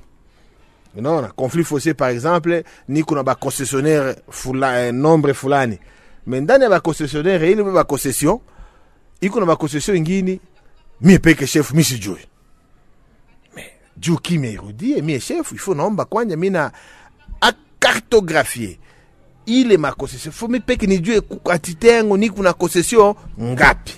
Unaona 0.97 1.27
conflit 1.27 1.63
foncier 1.63 1.93
par 1.95 2.09
exemple 2.09 2.63
niko 2.87 3.15
na 3.15 3.23
baconcessionnaire 3.23 4.15
fula, 4.29 4.87
eh, 4.87 4.93
nombre 4.93 5.33
fulani. 5.33 5.79
Me 6.25 6.39
ndani 6.41 6.63
ya 6.63 6.69
ba 6.69 6.79
concessionnaire 6.79 7.51
ile 7.51 7.63
ba 7.63 7.83
concession 7.83 8.39
iko 9.21 9.39
na 9.39 9.45
baconcession 9.45 9.95
ingini 9.97 10.39
mie 11.01 11.19
peke 11.19 11.47
chef 11.47 11.71
mi 11.73 11.83
sijui. 11.83 12.13
me 12.15 12.36
juu 13.99 14.17
kimya 14.17 14.49
irudie 14.51 15.01
mie 15.01 15.19
chef 15.19 15.51
ifo 15.51 15.73
naomba 15.75 16.05
kwanja 16.05 16.37
mina 16.37 16.71
akartografie 17.41 18.79
ile 19.45 19.77
makosesio 19.77 20.31
fo 20.31 20.47
mi 20.47 20.59
peke 20.59 20.87
nijue 20.87 21.21
quantité 21.21 21.87
yangu 21.87 22.17
ni 22.17 22.29
kuna 22.29 22.53
concession 22.53 23.15
ngapi. 23.41 23.93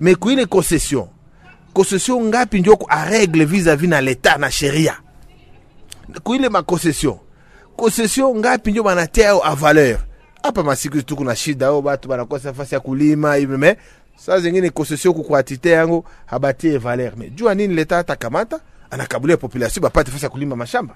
Me 0.00 0.14
ku 0.14 0.30
ile 0.30 0.46
concession 0.46 1.08
concession 1.74 2.24
ngapi 2.24 2.60
ndio 2.60 2.78
aregle 2.88 3.44
vis-a-vis 3.44 3.88
na 3.88 4.00
leta 4.00 4.36
na 4.38 4.50
sheria. 4.50 5.00
Kuile 6.22 6.48
makoncession 6.48 7.16
concession 7.76 8.36
ngapi 8.38 8.70
ndio 8.70 8.82
banatia 8.82 9.24
yao 9.24 9.44
avaleur 9.46 9.84
valeur? 9.84 9.98
Hapa 10.42 10.62
masiku 10.62 11.02
tu 11.02 11.16
kuna 11.16 11.36
shida 11.36 11.70
o 11.70 11.82
batu 11.82 12.08
banakosa 12.08 12.52
fasi 12.54 12.74
ya 12.74 12.80
kulima 12.80 13.34
hivi 13.34 13.56
me 13.56 13.76
saa 14.16 14.38
zingine 14.40 14.70
concession 14.70 15.14
kukwatite 15.14 15.70
yangu 15.70 16.04
habatie 16.26 16.78
valeur. 16.78 17.16
Me 17.16 17.30
jua 17.30 17.54
nini 17.54 17.74
leta 17.74 17.98
atakamata 17.98 18.60
anakabulia 18.90 19.36
population 19.36 19.82
bapate 19.82 20.08
nafasi 20.08 20.24
ya 20.24 20.30
kulima 20.30 20.56
mashamba. 20.56 20.94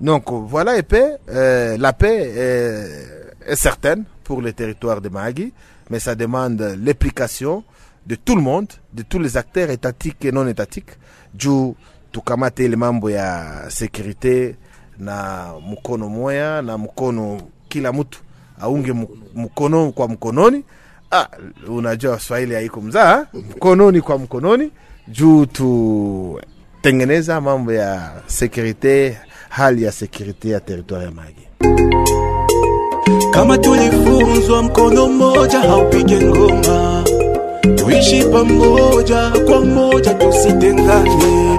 Donc 0.00 0.24
voilà 0.30 0.76
et 0.76 0.82
paix, 0.82 1.16
euh, 1.30 1.76
la 1.78 1.92
paix 1.92 2.32
euh, 2.36 3.22
est 3.46 3.56
certaine 3.56 4.04
pour 4.24 4.42
le 4.42 4.52
territoire 4.52 5.00
de 5.00 5.08
Mahagi, 5.08 5.52
mais 5.88 6.00
ça 6.00 6.14
demande 6.14 6.60
l'implication 6.84 7.64
de 8.06 8.14
tout 8.14 8.36
le 8.36 8.42
monde, 8.42 8.68
de 8.92 9.02
tous 9.02 9.18
les 9.18 9.36
acteurs 9.36 9.70
étatiques 9.70 10.24
et 10.24 10.32
non 10.32 10.46
étatiques, 10.46 10.90
juu 11.38 11.74
tukamate 12.12 12.60
ile 12.64 12.76
mambo 12.76 13.10
ya 13.10 13.68
sécurité 13.70 14.56
na 14.98 15.52
mkono 15.70 16.08
moya 16.08 16.62
na 16.62 16.78
mkono 16.78 17.40
kila 17.68 17.92
mtu 17.92 18.20
aunge 18.60 18.92
mkono 19.34 19.92
kwa 19.92 20.08
mkononi. 20.08 20.64
Ah, 21.10 21.26
unajua 21.68 22.20
Swahili 22.20 22.54
haiko 22.54 22.80
mzaa, 22.80 23.26
mkononi 23.34 24.00
kwa 24.00 24.18
mkononi 24.18 24.70
juu 25.08 25.46
tutengeneza 26.86 27.40
mambo 27.40 27.72
ya 27.72 28.12
sekurite, 28.26 29.18
hali 29.48 29.82
ya 29.82 29.92
sekurite 29.92 30.48
ya 30.48 30.60
territoire 30.60 31.04
ya 31.04 31.10
Mahagi. 31.10 31.48
kama 33.30 33.58
tulifunzwa 33.58 34.62
mkono 34.62 35.08
mmoja 35.08 35.58
haupige 35.60 36.20
ngoma. 36.20 37.04
Tuishi 37.74 38.24
pamoja 38.24 39.30
kwa 39.46 39.60
moja 39.64 40.14
tusitengane. 40.14 41.58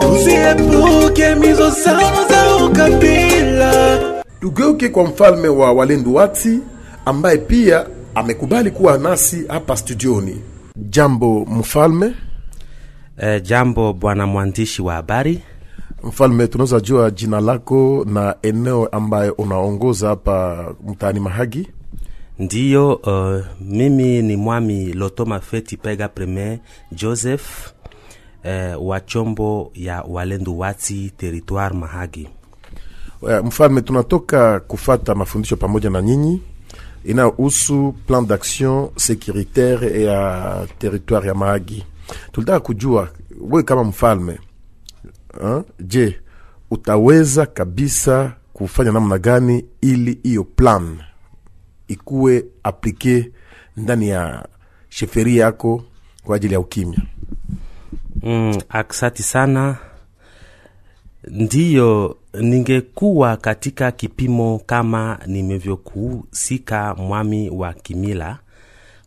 Tusiepuke 0.00 1.34
mizozano 1.34 2.28
za 2.28 2.64
ukabila. 2.66 3.98
Tugeuke 4.40 4.88
kwa 4.88 5.04
mfalme 5.04 5.48
wa 5.48 5.72
walendu 5.72 6.14
wati 6.14 6.58
ambaye 7.04 7.38
pia 7.38 7.86
amekubali 8.14 8.70
kuwa 8.70 8.98
nasi 8.98 9.44
hapa 9.48 9.76
studioni. 9.76 10.40
Jambo 10.76 11.46
mfalme 11.50 12.12
E, 13.20 13.40
jambo 13.40 13.92
bwana 13.92 14.26
mwandishi 14.26 14.82
wa 14.82 14.94
habari. 14.94 15.42
mfalme 16.02 16.46
tunaweza 16.46 16.80
jua 16.80 17.10
jina 17.10 17.40
lako 17.40 18.06
na 18.08 18.34
eneo 18.42 18.86
ambayo 18.86 19.32
unaongoza 19.32 20.08
hapa 20.08 20.66
mtaani 20.88 21.20
mahagi 21.20 21.68
Ndiyo, 22.38 22.94
uh, 22.94 23.44
mimi 23.60 24.22
ni 24.22 24.36
mwami 24.36 24.92
Lotoma 24.92 25.40
Feti 25.40 25.76
Pega 25.76 26.08
Premier 26.08 26.58
Joseph 26.92 27.72
uh, 28.44 28.88
wa 28.88 29.00
chombo 29.00 29.70
ya 29.74 30.02
Walendu 30.02 30.58
Wati 30.58 31.12
territoire 31.16 31.74
Mahagi. 31.74 32.28
Uh, 33.22 33.30
mfalme 33.44 33.80
tunatoka 33.82 34.60
kufata 34.60 35.14
mafundisho 35.14 35.56
pamoja 35.56 35.90
na 35.90 36.02
nyinyi 36.02 36.42
inayohusu 37.04 37.94
plan 38.06 38.26
d'action 38.26 38.88
securitaire 38.96 40.02
ya 40.04 40.66
territoire 40.78 41.28
ya 41.28 41.34
mahagi 41.34 41.84
tulitaka 42.32 42.60
kujua 42.60 43.08
wewe 43.40 43.62
kama 43.62 43.84
mfalme 43.84 44.38
ha? 45.42 45.64
je 45.80 46.20
utaweza 46.70 47.46
kabisa 47.46 48.32
kufanya 48.52 48.92
namna 48.92 49.18
gani 49.18 49.64
ili 49.80 50.18
hiyo 50.22 50.44
plan 50.44 50.98
ikuwe 51.88 52.44
aplike 52.62 53.30
ndani 53.76 54.08
ya 54.08 54.48
sheferi 54.88 55.36
yako 55.36 55.82
kwa 56.24 56.36
ajili 56.36 56.54
ya 56.54 56.60
ukimya 56.60 56.98
Mm, 58.22 58.58
aksati 58.68 59.22
sana. 59.22 59.76
Ndiyo, 61.28 62.16
ningekuwa 62.40 63.36
katika 63.36 63.92
kipimo 63.92 64.60
kama 64.66 65.18
nimevyokuhusika 65.26 66.94
mwami 66.94 67.50
wa 67.50 67.72
kimila. 67.72 68.38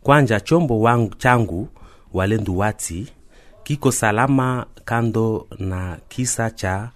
Kwanja 0.02 0.40
chombo 0.40 0.80
wangu 0.80 1.14
changu 1.14 1.68
Walendu 2.14 2.58
Wati 2.58 3.06
kiko 3.62 3.92
salama 3.92 4.66
kando 4.84 5.46
na 5.58 5.98
kisa 6.08 6.50
cha 6.50 6.90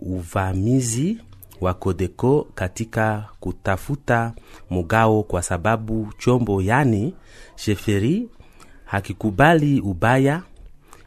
uvamizi 0.00 1.18
wa 1.60 1.74
Kodeko 1.74 2.46
katika 2.54 3.24
kutafuta 3.40 4.32
mugao, 4.70 5.22
kwa 5.22 5.42
sababu 5.42 6.12
chombo 6.18 6.62
yani 6.62 7.14
sheferi 7.56 8.28
hakikubali 8.84 9.80
ubaya 9.80 10.42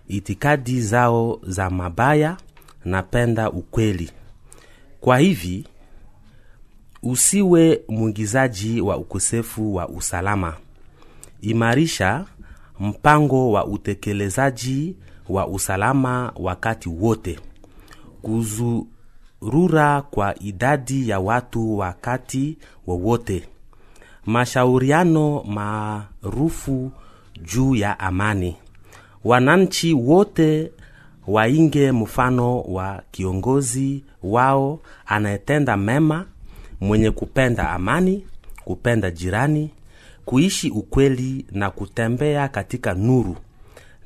itikadi 0.08 0.82
zao 0.82 1.40
za 1.44 1.70
mabaya 1.70 2.38
napenda 2.86 3.52
ukweli. 3.52 4.12
Kwa 5.02 5.18
hivi 5.20 5.68
usiwe 7.04 7.82
mwigizaji 7.88 8.82
wa 8.82 8.98
ukosefu 8.98 9.76
wa 9.76 9.90
usalama. 9.90 10.54
Imarisha 11.42 12.26
mpango 12.80 13.52
wa 13.52 13.66
utekelezaji 13.66 14.96
wa 15.30 15.48
usalama 15.48 16.32
wakati 16.36 16.90
wote. 16.90 17.40
Kuzurura 18.22 20.02
kwa 20.02 20.40
idadi 20.40 21.10
ya 21.10 21.20
watu 21.20 21.78
wakati 21.78 22.58
wowote. 22.88 23.44
Mashauriano 24.26 25.44
maarufu 25.44 26.92
juu 27.44 27.76
ya 27.76 28.00
amani. 28.00 28.56
Wananchi 29.24 29.94
wote 29.94 30.72
wainge 31.28 31.92
mfano 31.92 32.62
wa 32.62 33.02
kiongozi 33.12 34.04
wao 34.24 34.80
anayetenda 35.06 35.78
mema, 35.78 36.26
mwenye 36.82 37.12
kupenda 37.12 37.70
amani, 37.70 38.26
kupenda 38.66 39.12
jirani, 39.12 39.70
kuishi 40.28 40.70
ukweli 40.70 41.46
na 41.52 41.70
kutembea 41.70 42.48
katika 42.48 42.94
nuru, 42.94 43.36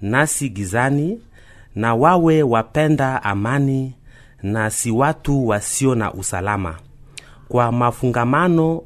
nasi 0.01 0.49
gizani, 0.49 1.19
na 1.75 1.95
wawe 1.95 2.43
wapenda 2.43 3.23
amani 3.23 3.93
na 4.43 4.69
si 4.69 4.91
watu 4.91 5.47
wasio 5.47 5.95
na 5.95 6.13
usalama, 6.13 6.75
kwa 7.47 7.71
mafungamano 7.71 8.81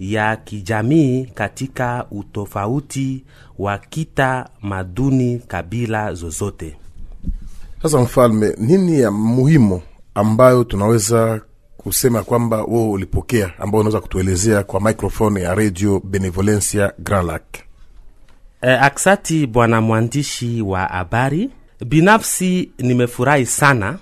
ya 0.00 0.36
kijamii 0.36 1.24
katika 1.24 2.06
utofauti 2.10 3.24
wa 3.58 3.78
kita 3.78 4.48
maduni 4.62 5.38
kabila 5.38 6.14
zozote. 6.14 6.76
sasa 7.82 7.98
mfalme 8.00 8.54
nini 8.58 9.00
ya 9.00 9.10
muhimu 9.10 9.82
ambayo 10.14 10.64
tunaweza 10.64 11.40
kusema 11.84 12.22
kwamba 12.22 12.64
wewe 12.64 12.88
ulipokea 12.88 13.50
ambao 13.58 13.80
unaweza 13.80 14.00
kutuelezea 14.00 14.62
kwa 14.62 14.80
microphone 14.80 15.40
ya 15.42 15.54
radio 15.54 16.00
benevolencia 16.04 16.92
grand 16.98 17.26
lac 17.28 17.42
E, 18.64 18.70
aksati 18.70 19.46
bwana 19.46 19.80
mwandishi 19.80 20.62
wa 20.62 20.80
habari. 20.80 21.50
Binafsi 21.86 22.70
nimefurahi 22.78 23.46
sana 23.46 23.98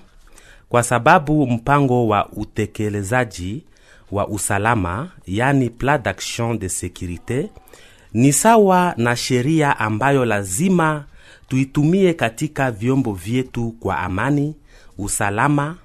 kwa 0.69 0.83
sababu 0.83 1.47
mpango 1.47 2.07
wa 2.07 2.29
utekelezaji 2.29 3.63
wa 4.11 4.27
usalama, 4.27 5.09
yani 5.27 5.69
plan 5.69 6.01
d'action 6.03 6.59
de 6.59 6.69
securite, 6.69 7.49
ni 8.13 8.33
sawa 8.33 8.93
na 8.97 9.15
sheria 9.15 9.79
ambayo 9.79 10.25
lazima 10.25 11.05
tuitumie 11.47 12.13
katika 12.13 12.71
vyombo 12.71 13.13
vyetu 13.13 13.71
kwa 13.79 13.99
amani, 13.99 14.55
usalama, 14.97 15.77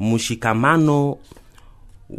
mshikamano 0.00 1.16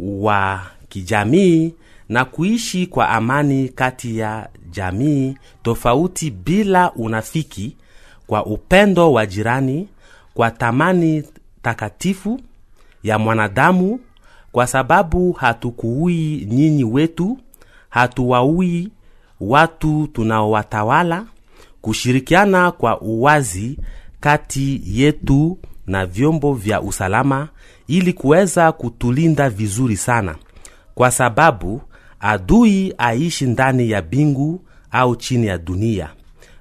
wa 0.00 0.60
kijamii 0.88 1.74
na 2.08 2.24
kuishi 2.24 2.86
kwa 2.86 3.08
amani 3.08 3.68
kati 3.68 4.18
ya 4.18 4.48
jamii 4.70 5.36
tofauti 5.62 6.30
bila 6.30 6.92
unafiki, 6.92 7.76
kwa 8.26 8.46
upendo 8.46 9.12
wa 9.12 9.26
jirani, 9.26 9.88
kwa 10.34 10.50
thamani 10.50 11.24
takatifu 11.62 12.40
ya 13.02 13.18
mwanadamu, 13.18 14.00
kwa 14.52 14.66
sababu 14.66 15.32
hatukuui 15.32 16.46
nyinyi 16.50 16.84
wetu, 16.84 17.38
hatuwaui 17.90 18.88
watu 19.40 20.06
tunaowatawala, 20.12 21.24
kushirikiana 21.80 22.70
kwa 22.70 23.00
uwazi 23.00 23.78
kati 24.20 24.82
yetu 24.86 25.58
na 25.86 26.06
vyombo 26.06 26.54
vya 26.54 26.80
usalama 26.80 27.48
ili 27.90 28.12
kuweza 28.12 28.72
kutulinda 28.72 29.50
vizuri 29.50 29.96
sana, 29.96 30.34
kwa 30.94 31.10
sababu 31.10 31.82
adui 32.20 32.94
aishi 32.98 33.46
ndani 33.46 33.90
ya 33.90 34.02
bingu 34.02 34.60
au 34.90 35.16
chini 35.16 35.46
ya 35.46 35.58
dunia, 35.58 36.08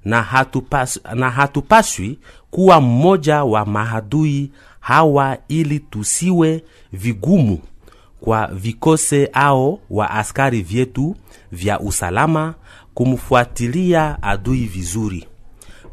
na, 0.05 0.21
hatupas, 0.21 0.99
na 1.15 1.29
hatupaswi 1.29 2.19
kuwa 2.51 2.81
mmoja 2.81 3.43
wa 3.43 3.65
mahadui 3.65 4.51
hawa, 4.79 5.37
ili 5.47 5.79
tusiwe 5.79 6.63
vigumu 6.93 7.59
kwa 8.21 8.47
vikose 8.47 9.29
ao 9.33 9.79
wa 9.89 10.11
askari 10.11 10.61
vyetu 10.61 11.15
vya 11.51 11.79
usalama 11.79 12.53
kumfuatilia 12.93 14.23
adui 14.23 14.65
vizuri. 14.65 15.27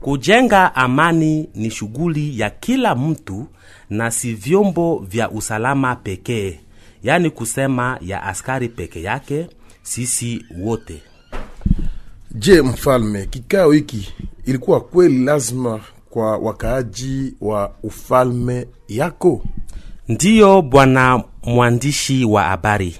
Kujenga 0.01 0.75
amani 0.75 1.49
ni 1.55 1.71
shughuli 1.71 2.41
ya 2.41 2.51
kila 2.51 2.95
mtu 2.95 3.47
na 3.91 4.11
si 4.11 4.35
vyombo 4.35 4.99
vya 5.09 5.31
usalama 5.31 5.97
pekee, 5.97 6.61
yaani 7.03 7.31
kusema 7.31 7.99
ya 8.01 8.23
askari 8.23 8.69
peke 8.69 9.03
yake, 9.03 9.47
sisi 9.83 10.45
wote. 10.61 11.03
Je, 12.35 12.63
mfalme, 12.63 13.27
kikao 13.27 13.73
hiki 13.73 14.13
ilikuwa 14.45 14.81
kweli 14.81 15.25
lazima 15.25 15.81
kwa 16.11 16.37
wakaaji 16.39 17.35
wa 17.41 17.75
ufalme 17.83 18.67
yako? 18.89 19.43
Ndiyo, 20.09 20.63
bwana 20.63 21.23
mwandishi 21.45 22.25
wa 22.25 22.43
habari, 22.43 22.97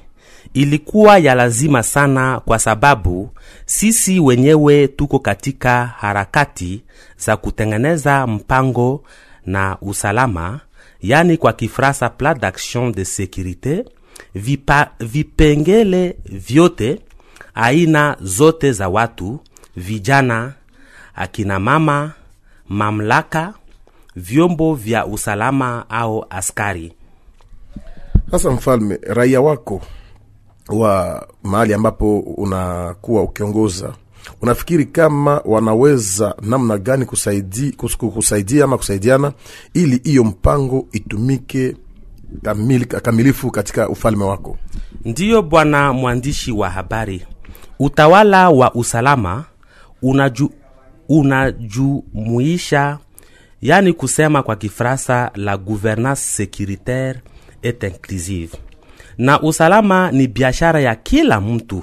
ilikuwa 0.57 1.19
ya 1.19 1.35
lazima 1.35 1.83
sana, 1.83 2.41
kwa 2.41 2.59
sababu 2.59 3.31
sisi 3.67 4.21
wenyewe 4.21 4.89
tuko 4.89 5.19
katika 5.19 5.87
harakati 5.87 6.83
za 7.19 7.37
kutengeneza 7.37 8.27
mpango 8.27 9.03
na 9.47 9.77
usalama, 9.81 10.61
yani 11.01 11.37
kwa 11.37 11.53
Kifransa 11.53 12.09
plan 12.11 12.39
d'action 12.39 12.93
de 12.93 13.05
securite. 13.05 13.85
Vipa, 14.35 14.91
vipengele 15.01 16.17
vyote, 16.25 17.01
aina 17.55 18.17
zote 18.21 18.73
za 18.73 18.89
watu, 18.89 19.41
vijana, 19.77 20.53
akina 21.15 21.61
mama, 21.61 22.13
mamlaka, 22.69 23.55
vyombo 24.17 24.75
vya 24.75 25.07
usalama 25.07 25.85
au 25.91 26.27
askari. 26.31 26.93
Sasa 28.31 28.51
mfalme, 28.51 28.99
raia 29.03 29.41
wako 29.41 29.83
wa 30.69 31.27
mahali 31.43 31.75
ambapo 31.75 32.19
unakuwa 32.21 33.23
ukiongoza, 33.23 33.93
unafikiri 34.43 34.85
kama 34.85 35.41
wanaweza 35.45 36.35
namna 36.43 36.79
gani 36.79 37.05
kusaidi, 37.05 37.73
kusaidia 38.15 38.65
ama 38.65 38.77
kusaidiana 38.77 39.33
ili 39.75 40.01
hiyo 40.05 40.25
mpango 40.25 40.87
itumike 40.93 41.77
kamili, 42.43 42.85
kamilifu 42.85 43.51
katika 43.51 43.89
ufalme 43.89 44.25
wako? 44.25 44.57
Ndiyo 45.05 45.43
bwana 45.43 45.93
mwandishi 45.93 46.53
wa 46.53 46.71
habari, 46.71 47.27
utawala 47.79 48.51
wa 48.51 48.75
usalama 48.75 49.45
unaju, 50.03 50.51
unajumuisha 51.09 52.99
yani 53.63 53.93
kusema 53.93 54.43
kwa 54.43 54.57
kifrasa 54.57 55.31
la 55.35 55.57
gouvernance 55.57 56.21
securitaire 56.23 57.21
et 57.63 57.83
inclusive, 57.83 58.57
na 59.19 59.43
usalama 59.43 60.11
ni 60.13 60.29
biashara 60.29 60.81
ya 60.81 60.95
kila 60.95 61.41
mtu, 61.41 61.83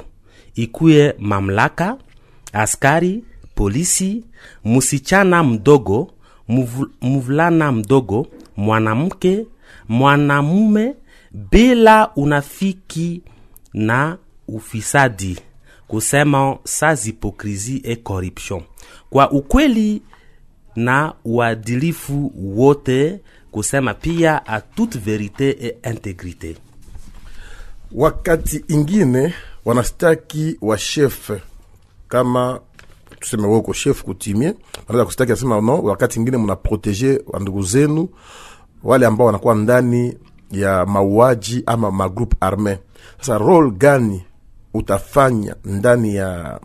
ikuye 0.56 1.15
mamlaka, 1.19 1.98
askari, 2.54 3.24
polisi, 3.56 4.24
musichana 4.63 5.43
mdogo, 5.43 6.12
mvulana 7.02 7.72
mdogo, 7.72 8.28
mwanamke, 8.58 9.46
mwanamume, 9.89 10.96
bila 11.52 12.12
unafiki 12.15 13.22
na 13.74 14.17
ufisadi, 14.48 15.39
kusema 15.88 16.58
sans 16.63 17.06
hypocrisie 17.06 17.82
et 17.84 18.04
corruption, 18.04 18.62
kwa 19.10 19.32
ukweli 19.32 20.02
na 20.76 21.13
uadilifu 21.26 22.32
wote, 22.36 23.19
kusema 23.52 23.93
pia 23.93 24.46
a 24.48 24.62
toute 24.62 25.00
verite 25.00 25.50
et 25.50 25.78
integrite. 25.91 26.56
Wakati 27.93 28.65
ingine 28.67 29.34
wanastaki 29.65 30.58
wa 30.62 30.77
chef 30.77 31.32
kama 32.08 32.60
tuseme 33.19 33.47
uko 33.47 33.73
chef 33.73 34.03
kutimie, 34.03 34.53
wanaweza 34.88 35.06
kustaki 35.06 35.32
asema 35.32 35.62
no. 35.62 35.79
Wakati 35.82 36.19
ingine 36.19 36.38
mna 36.38 36.56
protege 36.56 37.21
wa 37.27 37.39
ndugu 37.39 37.62
zenu 37.63 38.10
wale 38.84 39.06
ambao 39.06 39.27
wanakuwa 39.27 39.56
ndani 39.56 40.17
ya 40.51 40.86
mauaji 40.86 41.63
ama 41.65 41.91
magroupe 41.91 42.38
arme. 42.39 42.79
Sasa 43.19 43.38
role 43.38 43.71
gani 43.71 44.23
utafanya 44.73 45.56
ndani 45.65 46.15
ya 46.15 46.60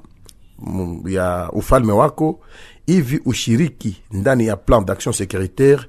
m- 0.66 1.02
ya 1.08 1.50
ufalme 1.52 1.92
wako 1.92 2.40
hivi 2.86 3.20
ushiriki 3.24 4.02
ndani 4.10 4.46
ya 4.46 4.56
plan 4.56 4.84
d'action 4.84 5.12
securitaire 5.14 5.82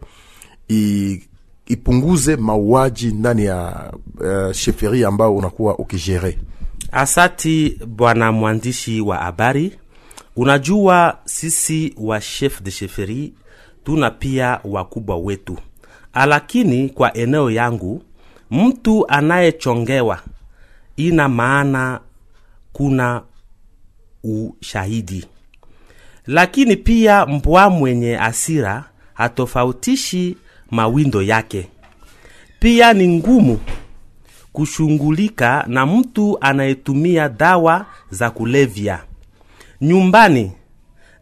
i, 0.72 1.24
ipunguze 1.70 2.36
mauaji 2.36 3.08
ndani 3.12 3.46
ya 3.46 3.92
uh, 4.20 4.52
sheferi 4.52 5.06
ambao 5.06 5.36
unakuwa 5.36 5.78
ukijere. 5.80 6.38
Asati 6.92 7.80
bwana 7.88 8.32
mwandishi 8.32 9.02
wa 9.02 9.18
habari, 9.18 9.80
unajua 10.36 11.18
sisi 11.26 11.94
wa 11.98 12.20
chef 12.20 12.62
de 12.62 12.72
sheferi 12.72 13.34
tuna 13.84 14.12
pia 14.12 14.60
wakubwa 14.64 15.18
wetu, 15.18 15.58
alakini 16.14 16.90
kwa 16.90 17.14
eneo 17.18 17.52
yangu 17.52 18.04
mtu 18.52 19.08
anayechongewa 19.08 20.20
ina 20.98 21.30
maana 21.30 22.00
kuna 22.74 23.22
ushahidi, 24.24 25.26
lakini 26.28 26.76
pia 26.76 27.26
mbwa 27.26 27.70
mwenye 27.70 28.18
asira 28.20 28.86
hatofautishi 29.14 30.38
mawindo 30.72 31.22
yake. 31.22 31.68
Pia 32.60 32.94
ni 32.94 33.08
ngumu 33.08 33.60
kushungulika 34.54 35.64
na 35.68 35.86
mtu 35.86 36.38
anayetumia 36.42 37.30
dawa 37.30 37.86
za 38.10 38.30
kulevya 38.32 39.00
nyumbani 39.82 40.52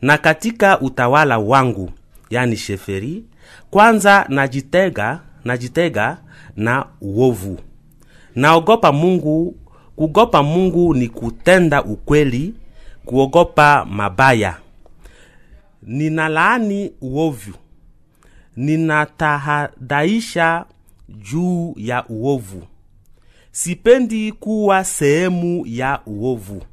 na 0.02 0.18
katika 0.18 0.80
utawala 0.82 1.38
wangu, 1.40 1.92
yani 2.30 2.56
sheferi. 2.58 3.24
Kwanza 3.72 4.26
najitega, 4.30 5.20
najitega 5.46 6.18
na 6.56 6.86
uovu, 7.02 7.60
naogopa 8.36 8.92
Mungu. 8.92 9.56
Kugopa 9.96 10.44
Mungu 10.44 10.94
ni 10.94 11.08
kutenda 11.08 11.84
ukweli, 11.84 12.54
kuogopa 13.06 13.86
mabaya. 13.86 14.58
Ninalaani 15.84 16.92
uovu, 17.02 17.54
ninatahadaisha 18.58 20.65
juu 21.10 21.74
ya 21.78 22.06
uovu. 22.08 22.63
Sipendi 23.52 24.32
kuwa 24.32 24.84
sehemu 24.84 25.63
ya 25.67 26.00
uovu. 26.06 26.63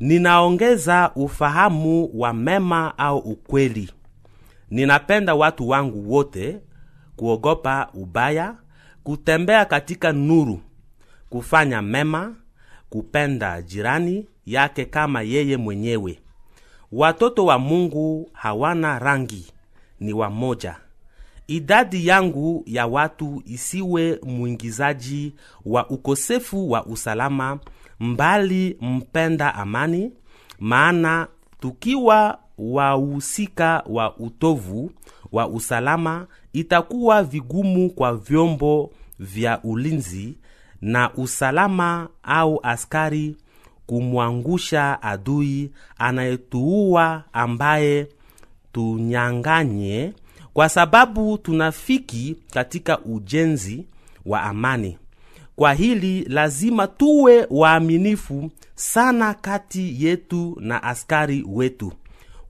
Ninaongeza 0.00 1.10
ufahamu 1.14 2.10
wa 2.14 2.32
mema 2.32 2.98
au 2.98 3.18
ukweli. 3.18 3.90
Ninapenda 4.70 5.34
watu 5.34 5.68
wangu 5.68 6.12
wote, 6.12 6.58
kuogopa 7.16 7.88
ubaya, 7.94 8.54
kutembea 9.04 9.64
katika 9.64 10.12
nuru, 10.12 10.60
kufanya 11.30 11.82
mema, 11.82 12.34
kupenda 12.90 13.62
jirani 13.62 14.26
yake 14.46 14.84
kama 14.84 15.22
yeye 15.22 15.56
mwenyewe. 15.56 16.18
watoto 16.92 17.44
wa 17.44 17.58
Mungu 17.58 18.30
hawana 18.32 18.98
rangi, 18.98 19.52
ni 20.00 20.12
wamoja. 20.12 20.76
Idadi 21.46 22.06
yangu 22.06 22.62
ya 22.66 22.86
watu 22.86 23.42
isiwe 23.46 24.20
mwingizaji 24.22 25.34
wa 25.66 25.88
ukosefu 25.90 26.70
wa 26.70 26.86
usalama, 26.86 27.58
mbali 28.00 28.76
mpenda 28.80 29.54
amani, 29.54 30.12
maana 30.58 31.28
tukiwa 31.60 32.38
wahusika 32.58 33.84
wa 33.86 34.16
utovu 34.16 34.90
wa 35.32 35.48
usalama, 35.48 36.26
itakuwa 36.52 37.22
vigumu 37.22 37.90
kwa 37.90 38.16
vyombo 38.16 38.90
vya 39.18 39.62
ulinzi 39.62 40.34
na 40.80 41.14
usalama 41.14 42.08
au 42.22 42.60
askari 42.62 43.36
kumwangusha 43.86 45.02
adui 45.02 45.70
anayetuua 45.98 47.24
ambaye 47.32 48.08
tunyanganye, 48.72 50.12
kwa 50.54 50.68
sababu 50.68 51.38
tunafiki 51.38 52.36
katika 52.50 52.98
ujenzi 53.00 53.86
wa 54.26 54.42
amani. 54.42 54.98
Kwa 55.56 55.72
hili 55.74 56.24
lazima 56.24 56.86
tuwe 56.86 57.46
waaminifu 57.50 58.50
sana 58.74 59.34
kati 59.34 60.04
yetu 60.04 60.56
na 60.60 60.82
askari 60.82 61.44
wetu, 61.48 61.92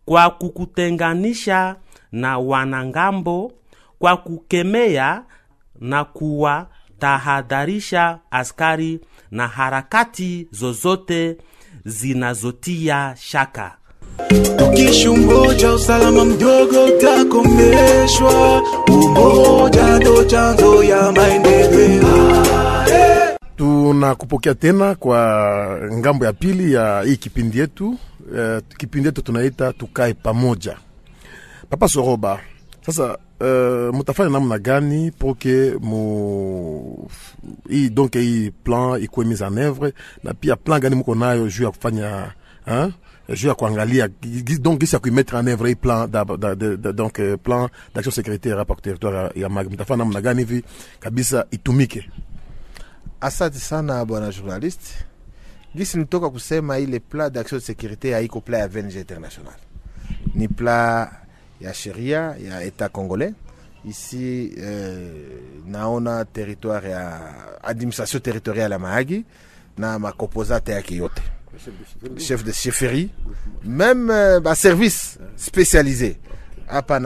kwa 0.05 0.31
kukutenganisha 0.31 1.77
na 2.13 2.39
wanangambo, 2.39 3.53
kwa 3.99 4.17
kukemea 4.17 5.25
na 5.81 6.05
kuwatahadharisha 6.05 8.19
askari 8.31 9.01
na 9.31 9.49
harakati 9.49 10.49
zozote 10.51 11.37
zinazotia 11.85 13.15
shaka. 13.19 13.77
Tukisha 14.59 15.11
umoja, 15.11 15.73
usalama 15.75 16.25
mdogo 16.25 16.85
utakomeshwa. 16.85 18.63
Umoja 18.89 19.99
ndo 19.99 20.25
chanzo 20.25 20.83
ya 20.85 21.13
maendeleo. 21.13 22.47
tunakupokea 23.57 24.55
tena 24.55 24.95
kwa 24.95 25.19
ng'ambo 25.93 26.25
ya 26.25 26.33
pili 26.33 26.73
ya 26.73 27.03
hii 27.03 27.17
kipindi 27.17 27.59
yetu 27.59 27.89
uh, 27.89 27.97
kipindi 28.79 29.09
yetu 29.09 29.23
tunaita 29.23 29.73
tukae 29.73 30.15
pamoja 30.15 30.77
papa 31.71 31.89
soroba 31.89 32.41
sasa 32.87 33.19
uh, 33.41 33.95
mutafanya 33.95 34.31
namna 34.31 34.59
gani 34.59 35.11
poke 35.11 35.73
mu 35.81 37.09
hii 37.69 37.89
donc 37.91 38.13
hii 38.15 38.51
plan 38.65 39.03
ikuwe 39.03 39.27
mise 39.27 39.45
en 39.45 39.59
oeuvre, 39.59 39.93
na 40.25 40.35
pia 40.35 40.57
plan 40.57 40.81
gani 40.81 40.95
muko 40.97 41.15
nayo 41.15 41.49
juu 41.49 41.65
ya 41.65 41.71
kufanya 41.71 42.33
hein? 42.67 42.93
Juu 43.35 43.49
ya 43.49 43.55
kuangalia 43.55 44.09
donc 44.61 44.81
gisi 44.81 44.95
ya 44.95 45.01
kuimettre 45.01 45.37
en 45.39 45.47
œuvre 45.47 45.75
plan 45.75 46.07
da, 46.09 46.25
da, 46.25 46.55
da, 46.55 46.93
donc 46.93 47.19
eh, 47.19 47.37
plan 47.37 47.69
d'action 47.95 48.11
sécuritaire 48.13 48.59
hapa 48.59 48.75
kwa 48.75 48.83
territoire 48.83 49.31
ya- 49.35 49.49
Magi 49.49 49.71
mtafanya 49.75 50.05
namna 50.05 50.21
gani 50.21 50.41
hivi 50.45 50.65
kabisa 51.01 51.47
itumike. 51.51 52.11
Asante 53.21 53.59
sana 53.59 54.05
bwana 54.05 54.31
journaliste. 54.33 54.95
Gisi 55.77 55.99
nitoka 55.99 56.31
kusema 56.31 56.79
ile 56.79 57.01
pla 57.01 57.31
d'action 57.31 57.61
sécurité 57.61 58.13
haiko 58.13 58.41
pla 58.41 58.59
ya 58.59 58.69
vng 58.69 58.95
international. 58.97 59.55
Ni 60.35 60.49
pla 60.49 61.11
ya 61.61 61.75
sheria 61.75 62.37
ya 62.49 62.63
etat 62.63 62.93
congolais. 62.93 63.35
Ici 63.85 64.53
eh, 64.57 65.11
naona 65.67 66.25
territoire 66.25 66.91
ya 66.91 67.21
administration 67.63 68.23
territoriale 68.23 68.73
ya 68.73 68.79
mahagi 68.79 69.25
na 69.79 69.99
makomposate 69.99 70.73
yake 70.73 70.97
yote 70.97 71.23
chef 72.19 72.45
de 72.45 72.53
chefferie 72.53 73.11
même 73.65 74.11
euh, 74.11 74.41
ba 74.41 74.55
service 74.55 75.19
spécialisé 75.37 76.19
hapa 76.69 77.01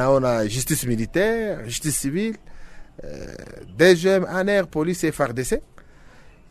justice 0.48 0.86
militaire 0.86 1.64
justice 1.64 1.96
civile 1.98 2.36
euh, 3.04 3.34
dgm 3.76 4.24
aner 4.28 4.62
police 4.70 5.04
frdc 5.10 5.60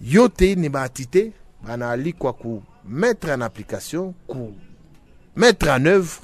yote 0.01 0.55
ni 0.55 0.69
baatite 0.69 1.31
banaalikwa 1.65 2.33
ku 2.33 2.61
mettre 2.85 3.29
en 3.31 3.41
application 3.41 4.13
ku 4.27 4.53
mettre 5.35 5.69
en 5.69 5.85
œuvre 5.85 6.21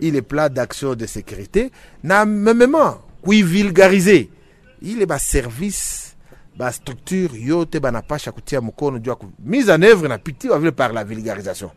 ile 0.00 0.22
plan 0.22 0.48
d'action 0.48 0.94
de 0.94 1.06
sécurité. 1.06 1.70
Na 2.02 2.24
memement 2.24 2.98
kuivulgarize 3.22 4.28
ile 4.82 5.06
baservice 5.06 6.09
bastructure 6.60 7.40
yote 7.40 7.80
banapasha 7.80 8.32
kutia 8.32 8.60
mkono 8.60 8.98
juu 8.98 9.10
ya 9.10 9.16
mise 9.44 9.72
en 9.72 9.82
œuvre 9.82 10.04
inapitiwa 10.06 10.58
vile 10.58 10.72
par 10.72 10.92
la 10.92 11.04
vulgarisation. 11.04 11.70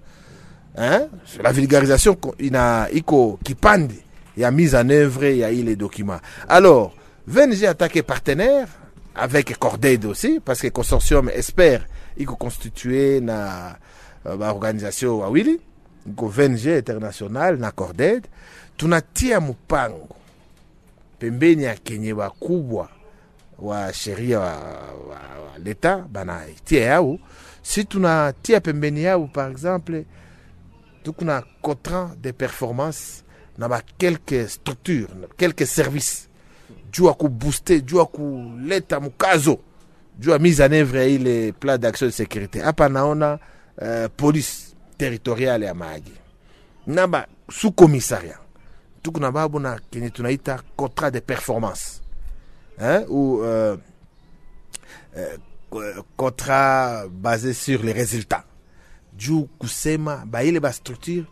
Hein? 0.77 1.09
la 1.43 1.51
vulgarisation 1.51 2.17
ina 2.39 2.87
iko 2.91 3.39
kipande 3.43 3.95
ya 4.37 4.51
mise 4.51 4.77
en 4.77 4.89
œuvre 4.89 5.37
ya 5.37 5.49
ile 5.49 5.75
document. 5.75 6.19
Alors 6.49 6.91
VNG 7.27 7.65
attaqué 7.65 8.03
partenaire 8.03 8.67
avec 9.15 9.57
Cordaid 9.57 10.05
aussi 10.05 10.41
parce 10.43 10.61
que 10.61 10.67
consortium 10.67 11.29
espère 11.29 11.87
iko 12.17 12.35
constitué 12.35 13.21
na 13.21 13.77
uh, 14.25 14.35
baorganisation 14.35 15.19
wawili 15.19 15.61
iko 16.09 16.27
VNG 16.27 16.65
international 16.77 17.57
na 17.57 17.71
Cordaid 17.71 18.27
tunatia 18.77 19.39
mpango 19.39 20.09
pembeni 21.19 21.63
ya 21.63 21.75
kenye 21.75 22.13
wakubwa 22.13 22.89
wa 23.63 23.93
sheria 23.93 24.39
wa, 24.39 24.53
wa, 25.09 25.15
wa 25.45 25.57
leta 25.63 25.97
banaitia 25.97 26.83
yao. 26.85 27.19
Si 27.61 27.85
tunatia 27.85 28.59
pembeni 28.61 29.03
yao 29.03 29.27
par 29.27 29.51
exemple 29.51 30.05
tukuna 31.03 31.43
contrat 31.61 32.15
de 32.21 32.31
performance 32.33 33.23
na 33.57 33.67
ba 33.67 33.81
quelques 33.97 34.47
structures 34.49 35.09
na 35.15 35.27
quelques 35.37 35.65
services. 35.67 36.27
Juu 36.91 37.05
ya 37.07 37.13
kubooste 37.13 37.81
juu 37.81 37.97
ya 37.97 38.05
kuleta 38.05 38.99
mkazo 38.99 39.59
juu 40.19 40.31
ya 40.31 40.39
mise 40.39 40.63
en 40.63 40.71
œuvre 40.73 40.97
ya 40.97 41.05
ile 41.05 41.51
plan 41.51 41.77
d'action 41.77 42.07
de 42.07 42.11
sécurité. 42.11 42.59
Hapa 42.61 42.89
naona 42.89 43.39
uh, 43.81 44.07
police 44.17 44.75
territoriale 44.97 45.65
ya 45.65 45.73
Mahagi. 45.73 46.13
Na 46.87 47.07
ba 47.07 47.27
sous 47.49 47.71
commissariat 47.71 48.37
tuko 49.01 49.19
na 49.19 49.31
babu 49.31 49.59
na 49.59 49.79
kenye 49.91 50.09
tunaita 50.09 50.59
contrat 50.75 51.11
de 51.11 51.19
performance 51.21 52.01
hein, 52.79 53.03
ou 53.09 53.41
euh, 53.41 53.77
euh, 55.17 55.37
contrat 56.17 57.05
basé 57.09 57.53
sur 57.53 57.83
les 57.83 57.91
résultats. 57.93 58.45
Juu 59.17 59.47
kusema 59.59 60.23
baile 60.25 60.59
bastructure 60.59 61.25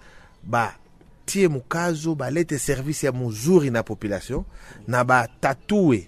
batie 0.44 1.48
mukazo 1.48 2.16
balete 2.16 2.58
service 2.60 3.04
ya 3.06 3.12
muzuri 3.12 3.72
na 3.72 3.84
population 3.84 4.46
na 4.88 5.04
batatue 5.04 6.08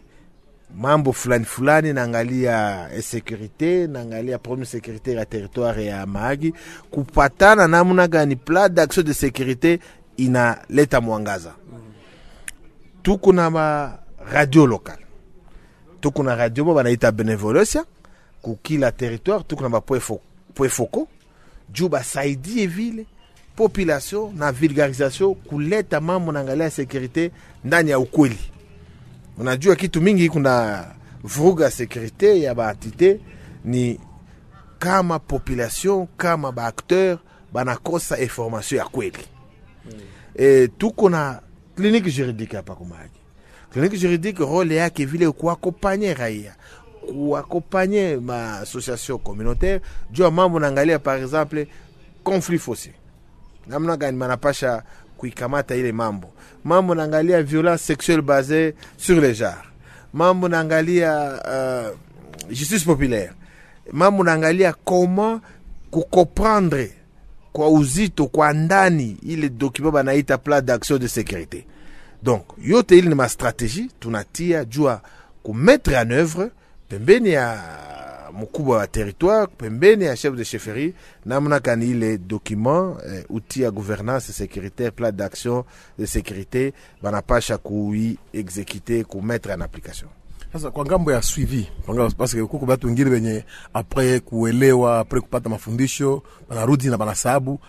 mambo 0.76 1.12
fulani 1.13 1.46
fulani 1.46 1.93
naangalia 1.93 2.89
insécurité 2.96 3.88
naangalia 3.88 4.38
problème 4.39 4.65
sécurité 4.65 5.13
ya 5.13 5.26
territoire 5.26 5.80
ya 5.86 6.06
Mahagi 6.06 6.54
kupatana 6.91 7.67
namna 7.67 8.08
gani 8.08 8.36
plan 8.36 8.69
d'action 8.69 9.02
de 9.04 9.13
sécurité 9.13 9.80
inaleta 10.17 11.02
mwangaza. 11.02 11.56
Tuko 13.04 13.34
na 13.34 13.50
ma 13.50 14.00
radio 14.32 14.65
local 14.67 15.03
tuko 16.04 16.24
na 16.24 16.36
radio 16.36 16.66
mo 16.66 16.74
banaita 16.74 17.12
benevolencia. 17.12 17.86
Kukila 18.42 18.92
territoire 18.92 19.44
tuko 19.48 19.70
na 19.70 19.82
focaux 20.70 21.08
juu 21.74 21.89
basaidie 21.89 22.68
vile 22.68 23.06
population 23.56 24.34
na 24.36 24.52
vulgarisation 24.52 25.36
kuleta 25.36 26.02
mambo 26.02 26.32
naangalia 26.32 26.68
sécurité 26.70 27.32
ndani 27.63 27.89
ya 27.92 28.00
ukweli. 28.00 28.38
Unajua 29.38 29.76
kitu 29.76 30.02
mingi 30.02 30.30
kuna 30.30 30.86
vuruga 31.24 31.68
sécurité 31.70 32.42
ya 32.42 32.54
baentité 32.54 33.20
ni 33.66 34.00
kama 34.80 35.20
population 35.20 36.08
kama 36.18 36.52
baakteur 36.52 37.18
banakosa 37.54 38.18
information 38.20 38.80
ya 38.80 38.86
kweli. 38.86 39.26
E, 40.36 40.68
tuko 40.68 41.10
na 41.10 41.42
kliniki 41.76 42.12
juridique 42.12 42.56
hapa 42.58 42.76
kumaki 42.76 43.20
kliniki 43.73 43.97
juridique 43.97 44.39
role 44.39 44.75
yake 44.75 45.05
vile 45.05 45.31
kuakompanye 45.31 46.13
raia 46.13 46.55
ma 48.19 48.59
association 48.59 49.17
communautaire. 49.19 49.81
Juu 50.12 50.23
ya 50.23 50.31
mambo 50.31 50.59
par 50.99 51.17
exemple 51.21 51.67
conflit 52.23 52.59
fossé 52.62 52.91
namna 53.67 53.97
gani 53.97 54.17
manapasha 54.17 54.83
kuikamata 55.17 55.75
ile 55.75 55.91
mambo. 55.91 56.29
Mambo 56.63 56.95
naangalia 56.95 57.43
violence 57.43 57.83
sexuelle 57.83 58.21
basée 58.21 58.73
sur 58.97 59.19
les 59.21 59.33
genres. 59.33 59.63
Mambo 60.13 60.47
naangalia 60.47 61.39
uh, 61.45 61.97
justice 62.49 62.86
populaire. 62.86 63.33
Mambo 63.91 64.23
naangalia 64.23 64.73
comment 64.73 65.41
kukomprendre 65.91 66.91
kwa 67.53 67.69
uzito 67.69 68.27
kwa 68.27 68.53
ndani 68.53 69.17
ile 69.23 69.49
document 69.49 69.91
banaita 69.93 70.38
d'action 70.62 70.97
de 70.99 71.07
sécurité 71.07 71.65
donc 72.23 72.43
yote 72.62 72.91
ile 72.97 73.09
ni 73.09 73.15
mastratégie 73.15 73.89
tunatia 73.99 74.65
en 75.97 76.09
œuvre 76.12 76.49
pembeni 76.89 77.29
ya 77.29 77.57
mkubwa 78.33 78.77
wa 78.77 78.88
territoire 78.88 79.47
chef 80.15 80.33
de 80.36 80.43
chefferie 80.43 80.93
namna 81.25 81.59
kani 81.59 81.86
ile 81.89 82.17
document 82.17 82.97
eh, 83.05 83.25
outil 83.29 83.62
gouvernance 83.71 84.31
sécuritaire 84.31 84.91
plan 84.91 85.12
d'action 85.12 85.65
de 85.99 86.05
sécurité 86.05 86.73
banapasha 87.01 87.57
kui 87.57 88.17
exécuter 88.33 89.03
kumettre 89.03 89.49
en 89.51 89.62
application. 89.62 90.07
Sasa 90.53 90.71
kwa 90.71 90.86
ngambo 90.86 91.12
ya 91.12 91.21
suivi 91.21 91.67
kuko 92.47 92.65
batu 92.65 92.88
wengine 92.88 93.09
kuelewa 94.19 95.03
kupata 95.21 95.49
mafundisho 95.49 96.23
banarudi 96.49 96.88
na 96.88 96.97
banasabu 96.97 97.59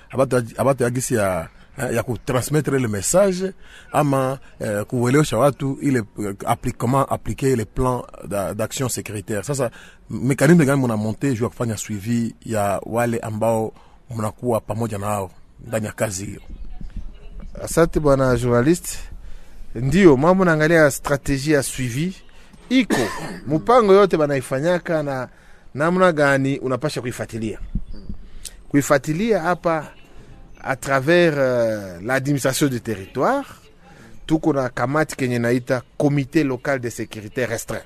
abatu 0.58 0.82
ya 1.14 1.48
ya 1.78 2.02
kutransmettre 2.02 2.78
le 2.78 2.88
message 2.88 3.52
ama 3.92 4.38
eh, 4.60 4.84
kuelewesha 4.84 5.38
watu 5.38 5.78
ile 5.82 6.02
eh, 6.18 6.72
comment 6.76 7.06
appliquer 7.12 7.56
le 7.56 7.64
plan 7.64 8.02
da- 8.28 8.54
d'action 8.54 8.88
sécuritaire. 8.88 9.44
Sasa 9.44 9.70
mekanisme 10.10 10.64
gani 10.64 10.80
muna 10.80 10.96
monte 10.96 11.34
juu 11.34 11.44
ya 11.44 11.48
kufanya 11.50 11.76
suivi 11.76 12.34
ya 12.46 12.80
wale 12.86 13.18
ambao 13.18 13.72
mnakuwa 14.16 14.60
pamoja 14.60 14.98
nao 14.98 15.30
ndani 15.66 15.86
ya 15.86 15.92
kazi 15.92 16.24
hiyo. 16.26 16.40
Asante 17.62 18.00
bwana 18.00 18.36
journaliste. 18.36 18.98
Ndio 19.74 20.16
mambo 20.16 20.44
naangalia 20.44 20.90
strategie 20.90 21.54
ya 21.54 21.62
suivi 21.62 22.16
iko. 22.68 23.00
Mpango 23.46 23.92
yote 23.92 24.16
banaifanyaka 24.16 25.02
na 25.02 25.28
namna 25.74 26.12
gani 26.12 26.58
unapasha 26.58 27.00
kuifuatilia. 27.00 27.58
Kuifuatilia 28.68 29.40
hapa 29.40 29.92
à 30.64 30.76
travers 30.76 31.34
euh, 31.36 31.98
l'administration 32.02 32.68
du 32.68 32.80
territoire 32.80 33.44
tuko 34.26 34.52
na 34.52 34.68
kamati 34.70 35.16
kenye 35.16 35.38
naita 35.38 35.82
comité 35.98 36.42
local 36.44 36.80
de 36.80 36.88
sécurité 36.88 37.44
restreint. 37.44 37.84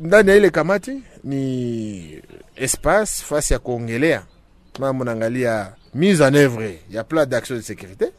Ndani 0.00 0.30
ya 0.44 0.50
kamati 0.50 1.02
ni 1.24 2.22
espace 2.56 3.24
fasi 3.24 3.52
ya 3.52 3.58
kuongelea 3.58 4.22
mambo 4.78 5.04
naangalia 5.04 5.74
mise 5.94 6.22
en 6.22 6.32
œuvre 6.34 6.78
ya 6.90 7.04
plan 7.04 7.26
d'action 7.26 7.56
de 7.56 7.60
sécurité. 7.62 8.12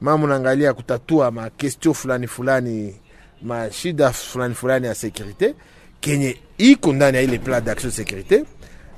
Mama 0.00 0.24
unaangalia 0.24 0.72
kutatua 0.74 1.30
makestio 1.30 1.94
fulani 1.94 2.26
fulani 2.26 2.94
mashida 3.42 4.12
fulani 4.12 4.54
fulani 4.54 4.86
ya 4.86 4.94
sekurite 4.94 5.54
kenye 6.00 6.36
iko 6.58 6.92
ndani 6.92 7.16
ya 7.16 7.22
ile 7.22 7.38
plan 7.38 7.60
d'action 7.60 7.88
de 7.90 7.94
sécurité. 7.94 8.44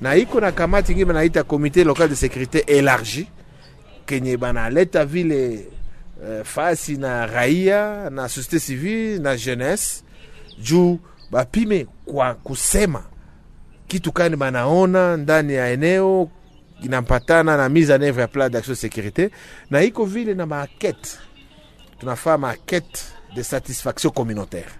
Na 0.01 0.17
iko 0.17 0.41
na 0.41 0.53
kamati 0.53 0.93
ingine 0.93 1.43
comité 1.49 1.83
local 1.85 2.09
de 2.09 2.15
sécurité 2.15 2.65
élargi 2.69 3.29
kenye 4.07 4.37
banaleta 4.37 5.05
vile 5.05 5.67
uh, 6.23 6.47
fasi 6.47 6.97
na 6.97 7.27
raia 7.27 8.11
na 8.11 8.29
societe 8.29 8.61
civile 8.67 9.19
na 9.19 9.37
jeunesse 9.37 10.03
juu 10.63 10.99
bapime 11.31 11.87
kwa 12.05 12.35
kusema 12.35 13.05
kitu 13.87 14.13
kani 14.13 14.37
banaona 14.37 15.17
ndani 15.17 15.55
ya 15.55 15.69
eneo 15.71 16.31
inampatana 16.83 17.57
na 17.57 17.69
mise 17.69 17.95
en 17.95 18.03
oeuvre 18.03 18.23
ya 18.23 18.29
plan 18.29 18.51
d'action 18.51 18.77
securite, 18.77 19.31
na 19.71 19.83
iko 19.83 20.05
vile 20.05 20.35
na 20.35 20.47
maquete 20.47 21.19
tunafaa 21.99 22.39
maquete 22.39 23.01
de 23.35 23.43
satisfaction 23.43 24.13
communautaire. 24.13 24.71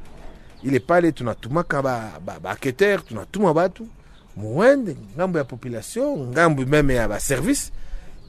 Ile 0.63 0.81
pale 0.81 1.13
tunatumaka 1.13 1.83
baaketer 1.83 2.97
ba, 2.99 3.03
ba 3.03 3.09
tunatuma 3.09 3.55
batu 3.55 3.89
muende 4.37 4.97
ng'ambo 5.19 5.39
ya 5.39 5.45
population 5.45 6.33
ng'ambo 6.35 6.67
meme 6.67 6.95
ya 6.95 7.09
baservice 7.09 7.73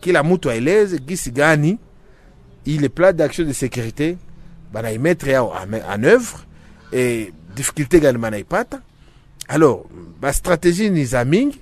kila 0.06 0.24
mutu 0.24 0.50
aeleze 0.52 0.98
gisi 1.00 1.32
gani 1.32 1.78
ile 2.66 2.90
plan 2.90 3.12
d'action 3.14 3.46
de 3.48 3.54
sécurité 3.54 4.18
banaimetre 4.74 5.28
yao 5.30 5.52
en 5.52 6.04
œuvre 6.04 6.46
e 6.94 7.32
difficulté 7.56 8.00
gani 8.00 8.18
banaipata 8.20 8.82
alors 9.48 9.86
bastratégie 10.22 10.90
ni 10.90 11.06
za 11.06 11.26
mingi 11.26 11.60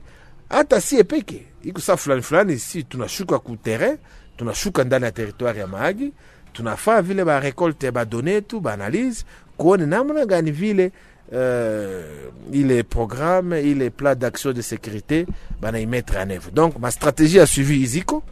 hata 0.49 0.82
sie 0.82 1.03
peke 1.03 1.45
iko 1.63 1.82
saa 1.82 1.95
fulani 1.97 2.21
fulani 2.21 2.60
si 2.60 2.84
tunashuka 2.84 3.39
ku 3.39 3.56
terrain 3.56 3.97
tunashuka 4.38 4.84
ndani 4.84 5.06
ya 5.06 5.12
territoire 5.12 5.60
ya 5.60 5.67
Mahagi 5.67 6.13
tunafaa 6.53 7.01
vile 7.01 7.25
barekolte 7.25 7.91
badone 7.91 8.32
yetu 8.32 8.60
baanalyse 8.60 9.25
kuone 9.58 9.86
namna 9.86 10.25
gani 10.25 10.51
vile 10.51 10.91
uh, 11.34 12.56
ile 12.56 12.84
programme 12.84 13.54
ile 13.62 13.89
plan 13.91 14.15
d'action 14.15 14.52
de 14.54 14.62
sécurité 14.62 15.26
banaimettre 15.62 16.15
en 16.17 16.30
œuvre. 16.30 16.52
Donc 16.52 16.80
ma 16.80 16.91
stratégie 16.91 17.39
a 17.39 17.46
suivi 17.46 17.82
iziko 17.82 18.24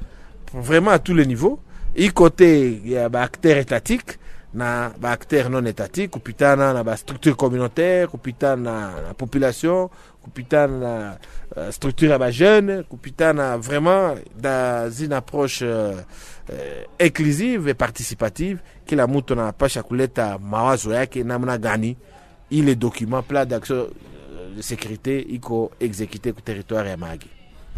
vraiment 0.54 0.92
à 0.92 1.00
tous 1.00 1.14
les 1.16 1.26
niveaux. 1.26 1.60
I 1.98 2.10
côté 2.14 2.82
ya 2.86 3.10
baacteur 3.10 3.58
étatique 3.58 4.18
na 4.54 4.92
baacteur 5.00 5.50
non 5.50 5.66
étatique 5.66 6.12
kupitana 6.12 6.74
na 6.74 6.84
bastructure 6.84 7.36
communautaire 7.36 8.08
kupitana 8.10 8.56
na, 8.62 9.02
na 9.08 9.14
population 9.14 9.90
kupitana 10.24 10.78
na 10.78 11.18
uh, 11.58 11.72
structure 11.72 12.10
ya 12.12 12.18
bajeune 12.18 12.84
kupitana 12.84 13.58
vraiment 13.58 14.16
dans 14.42 14.90
une 14.92 15.14
approche 15.14 15.62
uh, 15.62 15.96
uh, 16.50 16.54
inclusive 17.06 17.68
et 17.68 17.74
participative 17.74 18.60
kila 18.86 19.08
mtu 19.08 19.34
anapasha 19.34 19.84
kuleta 19.84 20.38
mawazo 20.40 20.94
yake 20.94 21.24
namna 21.24 21.58
gani 21.58 21.98
ile 22.52 22.76
document 22.76 23.22
plan 23.24 23.46
d'action 23.46 23.88
de 24.56 24.62
sécurité 24.62 25.26
iko 25.34 25.72
exécuté 25.80 26.34
ku 26.34 26.42
territoire 26.42 26.88
ya 26.88 26.98
Mahagi 26.98 27.28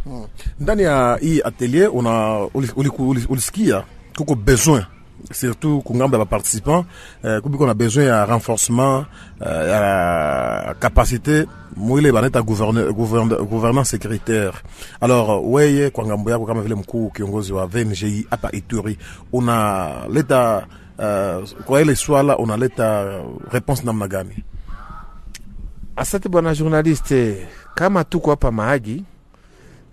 hmm. 0.05 0.25
ndani 0.59 0.83
ya 0.83 1.17
hii 1.21 1.41
atelier 1.43 1.87
una 1.93 2.45
ulisikia 2.53 2.75
uli, 2.77 2.89
uli, 2.99 3.25
uli 3.29 3.73
kuko 4.17 4.35
besoin 4.35 4.85
surtout 5.31 5.83
kungambo 5.83 6.17
ya 6.17 6.25
baparticipant 6.25 6.85
eh, 7.23 7.39
kubiko 7.41 7.65
na 7.67 7.73
besoin 7.73 8.07
ya 8.07 8.25
renforcement 8.25 9.05
eh, 9.41 9.69
ya 9.69 10.75
capacité 10.79 11.45
mwile 11.75 12.11
banaita 12.11 12.41
gouvernance 12.41 13.89
sécuritaire 13.89 14.53
alors 15.01 15.41
weye 15.43 15.89
kwa 15.89 16.05
ngambo 16.05 16.31
yako 16.31 16.45
kama 16.45 16.61
vile 16.61 16.75
mkuu 16.75 17.09
kiongozi 17.09 17.53
wa 17.53 17.67
VNGI 17.67 18.27
hapa 18.29 18.51
Ituri 18.51 18.97
unaleta 19.33 20.67
uh, 20.97 21.49
kwa 21.65 21.81
ile 21.81 21.95
swala 21.95 22.37
unaleta 22.37 23.03
réponse 23.51 23.85
namna 23.85 24.07
gani? 24.07 24.43
Asante 25.95 26.29
bwana 26.29 26.53
journaliste, 26.55 27.47
kama 27.75 28.03
tuko 28.03 28.29
hapa 28.29 28.51
Mahagi 28.51 29.03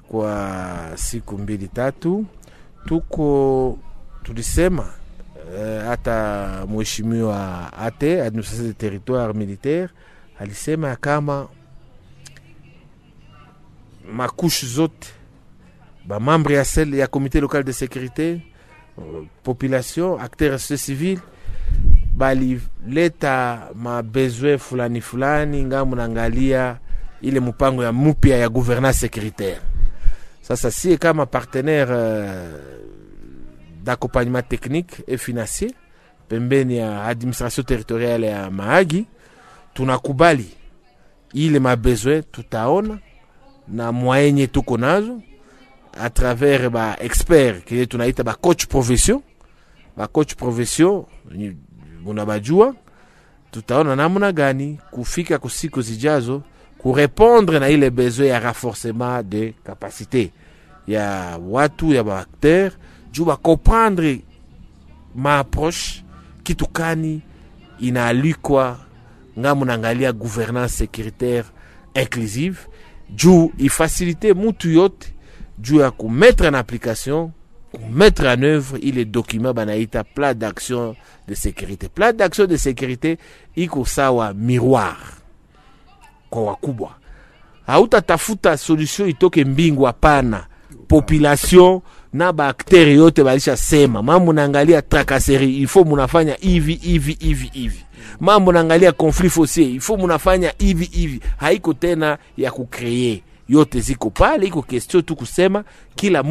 kwa 0.09 0.93
siku 0.95 1.39
mbili 1.39 1.69
tatu, 1.69 2.27
tuko 2.87 3.79
tulisema 4.23 4.87
hata 5.87 6.47
uh, 6.65 6.71
mheshimiwa 6.71 7.73
ate 7.79 8.23
administration 8.23 8.67
de 8.69 8.73
territoire 8.75 9.33
militaire 9.33 9.89
alisema 10.39 10.97
kama 10.97 11.49
makushe 14.13 14.67
zote 14.67 15.09
bamambre 16.07 16.55
ya 16.55 16.65
sel 16.65 16.95
ya 16.95 17.07
comité 17.07 17.41
local 17.41 17.65
de 17.65 17.73
sécurité 17.73 18.41
uh, 18.99 19.27
population 19.43 20.19
acteur 20.21 20.55
société 20.59 20.77
civile 20.79 21.21
balileta 22.21 23.69
mabesoin 23.75 24.59
fulani 24.59 25.01
fulani 25.01 25.65
ng'ambo 25.65 25.97
naangalia 25.97 26.77
ile 27.23 27.41
mpango 27.41 27.85
ya 27.85 27.93
mupya 27.93 28.37
ya 28.37 28.49
gouvernance 28.49 28.99
sécuritaire 29.07 29.61
sasa 30.41 30.71
sie 30.71 30.97
kama 30.97 31.27
partenaire 31.27 31.91
uh, 31.95 32.35
d'accompagnement 33.85 34.43
technique 34.49 35.03
et 35.09 35.17
financier 35.19 35.71
pembeni 36.29 36.77
ya 36.77 37.05
administration 37.05 37.65
territoriale 37.65 38.27
ya 38.27 38.51
Mahagi, 38.51 39.07
tunakubali 39.75 40.51
ile 41.33 41.59
mabesoin 41.59 42.23
tutaona 42.23 42.99
na 43.69 43.93
mwaenye 43.93 44.47
tuko 44.47 44.77
nazo 44.79 45.23
a 46.01 46.11
travers 46.11 46.69
ba 46.71 46.97
expert 47.01 47.65
kile 47.65 47.87
tunaita 47.87 48.23
ba 48.25 48.35
coach 48.35 48.67
profession. 48.67 49.21
Ba 49.97 50.07
coach 50.07 50.35
profession 50.35 51.05
munabajua, 52.05 52.75
tutaona 53.51 53.97
namna 53.97 54.33
gani 54.33 54.79
kufika 54.91 55.39
kusiku 55.39 55.83
zijazo 55.83 56.43
kurepondre 56.79 57.59
na 57.59 57.69
ile 57.69 57.91
besoin 57.91 58.29
ya 58.29 58.39
renforcement 58.41 59.23
de 59.29 59.55
capacité 59.67 60.29
ya 60.87 61.39
watu 61.49 61.93
ya 61.93 62.05
baacteur 62.05 62.73
juu 63.13 63.25
bakomprendre 63.25 64.21
maapproche 65.15 66.05
kitu 66.43 66.67
kani 66.69 67.23
inaalikwa 67.81 68.79
ngamu 69.39 69.65
naangalia 69.65 70.13
gouvernance 70.13 70.85
sécuritaire 70.85 71.45
inclusive 71.95 72.59
juu 73.15 73.53
ifasilite 73.59 74.33
mutu 74.35 74.71
yote 74.71 75.15
juu 75.59 75.81
ya 75.81 75.91
kumettre 75.91 76.49
en 76.49 76.55
application 76.55 77.31
kumettre 77.73 78.27
en 78.27 78.43
œuvre 78.43 78.77
ile 78.83 79.05
document 79.05 79.53
banaita 79.55 80.05
plan 80.05 80.35
d'action 80.35 80.97
de 81.29 81.35
sécurité. 81.35 81.89
Plan 81.89 82.13
d'action 82.13 82.47
de 82.47 82.57
sécurité 82.57 83.19
iko 83.57 83.85
sawa 83.85 84.33
miroir. 84.35 84.97
Kwa 86.31 86.43
wakubwa 86.45 86.91
hautatafuta 87.67 88.57
solution 88.57 89.09
itoke 89.09 89.45
mbingu 89.45 89.85
hapana. 89.85 90.47
Population 90.89 91.81
na 92.13 92.33
baakteri 92.33 92.95
yote 92.95 93.25
balishasema 93.25 94.03
mambo 94.03 94.33
naangalia 94.33 94.83
trakaseri 94.83 95.59
ifo 95.59 95.85
munafanya 95.85 96.35
hivi 96.41 96.75
hivi 96.75 97.17
hivi 97.21 97.51
hivi. 97.53 97.85
Mambo 98.21 98.53
naangalia 98.53 98.93
conflit 98.93 99.33
foncier. 99.33 99.71
Ifo 99.75 99.97
munafanya 99.97 100.53
hivi 100.59 100.85
hivi. 100.85 101.21
Haiko 101.37 101.75
tena 101.75 102.19
ya 102.37 102.51
kukreye 102.51 103.23
yote 103.49 103.81
ziko 103.81 104.11
pale 104.11 104.47
iko 104.47 104.63
question 104.63 105.03
tu 105.03 105.17
kusema 105.17 105.65
kila 105.97 106.23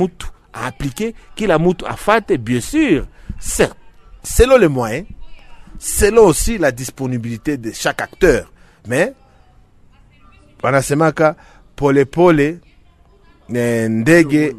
mutu 0.53 0.65
aaplike 0.65 1.13
kila 1.35 1.59
mutu 1.59 1.87
afate 1.87 2.37
bien 2.37 2.61
sûr 2.61 3.05
certes 3.39 3.75
selon 4.23 4.57
les 4.57 4.67
moyens, 4.67 5.05
selon 5.79 6.25
aussi 6.25 6.57
la 6.57 6.71
disponibilité 6.71 7.57
de 7.57 7.71
chaque 7.71 8.01
acteur. 8.01 8.51
Mais 8.87 9.13
wanasemaka 10.63 11.35
polepole 11.75 12.59
eh, 13.55 13.89
ndege 13.89 14.55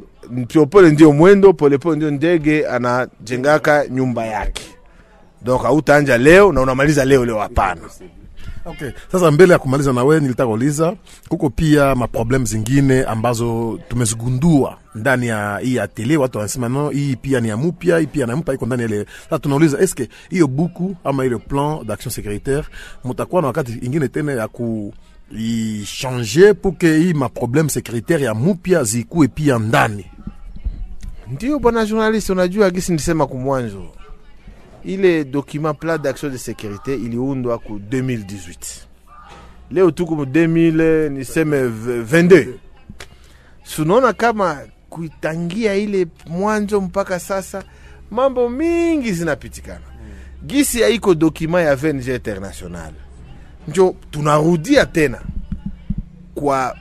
polepole 0.49 0.91
ndio 0.91 1.12
mwendo, 1.12 1.53
polepole 1.53 1.97
ndio 1.97 2.11
ndege 2.11 2.66
anajengaka 2.66 3.86
nyumba 3.88 4.26
yake. 4.26 4.62
Donc 5.43 5.62
hautaanja 5.62 6.18
leo 6.18 6.53
na 6.53 6.61
unamaliza 6.61 7.05
leo 7.05 7.24
leo. 7.24 7.38
Okay. 8.64 8.91
Sasa 9.12 9.30
mbele 9.30 9.53
ya 9.53 9.59
kumaliza 9.59 9.93
na 9.93 10.05
wewe 10.05 10.20
nilitaka 10.20 10.47
kuuliza 10.47 10.97
kuko 11.28 11.51
pia 11.51 11.95
maproblem 11.95 12.47
zingine 12.47 13.05
ambazo 13.05 13.78
tumezigundua 13.88 14.78
ndani 14.95 15.26
ya 15.26 15.59
hii 15.59 15.78
atelier. 15.78 16.18
Watu 16.20 16.38
wanasema 16.38 16.68
no, 16.68 16.91
hii 16.91 17.16
pia 17.16 17.41
ni 17.41 17.49
ya 17.49 17.57
mupya, 17.57 17.99
hii 17.99 18.07
pia 18.07 18.26
na 18.26 18.32
ya 18.47 18.55
iko 18.55 18.66
ndani 18.66 18.84
ile. 18.84 19.07
Sasa 19.24 19.38
tunauliza 19.38 19.78
eske 19.80 20.09
hiyo 20.30 20.47
buku 20.47 20.97
ama 21.05 21.24
ile 21.24 21.36
plan 21.38 21.84
d'action 21.86 22.12
sécuritaire 22.14 22.64
mutakuwa 23.05 23.43
na 23.43 23.49
wakati 23.49 23.72
ingine 23.82 24.09
tena 24.09 24.32
ya 24.32 24.49
ku 24.49 24.95
changer 26.01 26.55
pour 26.55 26.76
que 26.78 26.99
hii 26.99 27.12
maproblème 27.14 27.68
sécuritaire 27.68 28.24
ya 28.24 28.34
mupya 28.34 28.84
zikuwe 28.84 29.28
pia 29.28 29.59
ndani 29.59 30.07
Ndio 31.32 31.59
bwana 31.59 31.86
journaliste, 31.86 32.32
unajua 32.32 32.70
gisi 32.70 32.93
nilisema 32.93 33.26
kumwanzo, 33.26 33.84
ile 34.85 35.24
document 35.24 35.74
plan 35.74 35.99
d'action 35.99 36.28
de 36.31 36.37
sécurité 36.37 36.95
iliundwa 36.95 37.59
ku 37.59 37.78
2018 37.78 38.87
leo 39.70 39.91
tuko 39.91 40.14
mu 40.16 40.24
2000 40.24 41.09
niseme 41.09 41.57
22 41.68 42.47
sunaona 43.64 44.12
kama 44.12 44.59
kuitangia 44.91 45.74
ile 45.74 46.07
mwanzo 46.26 46.81
mpaka 46.81 47.18
sasa 47.20 47.62
mambo 48.11 48.49
mingi 48.49 49.12
zinapitikana. 49.12 49.81
Gisi 50.47 50.83
haiko 50.83 51.14
dokima 51.14 51.61
ya 51.61 51.76
VNG 51.76 52.09
international. 52.09 52.93
Njo 53.68 53.95
tunarudia 54.11 54.87
tena 54.87 55.20
kwa 56.35 56.76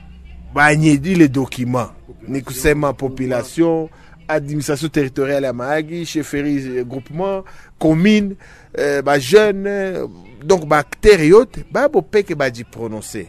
banye 0.54 0.98
document. 1.28 1.90
Ni 2.28 2.40
kusema 2.42 2.92
population 2.92 3.88
administration 4.28 4.90
territoriale 4.90 5.46
ya 5.46 5.52
Mahagi 5.52 6.06
chefferie 6.06 6.78
eh, 6.78 6.86
groupement 6.86 7.44
commune 7.80 8.36
eh, 8.78 9.02
bajeune 9.02 9.66
eh, 9.66 10.04
donc 10.44 10.66
baacteur 10.66 11.20
yote 11.24 11.64
babo 11.72 12.02
peke 12.02 12.34
bajiprononce 12.34 13.26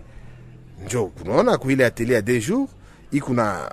njo 0.86 1.06
kunaona 1.08 1.58
kuile 1.58 1.86
atelier 1.86 2.14
ya 2.16 2.22
deux 2.22 2.40
jours 2.40 2.70
ikuna 3.12 3.70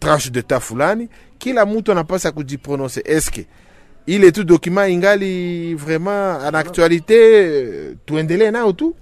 tranche 0.00 0.30
de 0.30 0.40
temps 0.42 0.60
fulani 0.60 1.08
kila 1.38 1.66
mtu 1.66 1.92
anapasa 1.92 2.32
kujiprononce 2.32 3.02
eske 3.04 3.46
ile 4.06 4.32
tu 4.32 4.44
document 4.44 4.88
ingali 4.90 5.74
vraiment 5.74 6.38
en 6.48 6.54
actualité 6.54 7.14
eh, 7.16 7.96
tuendelee 8.06 8.50
nao 8.50 8.72
tu 8.72 8.94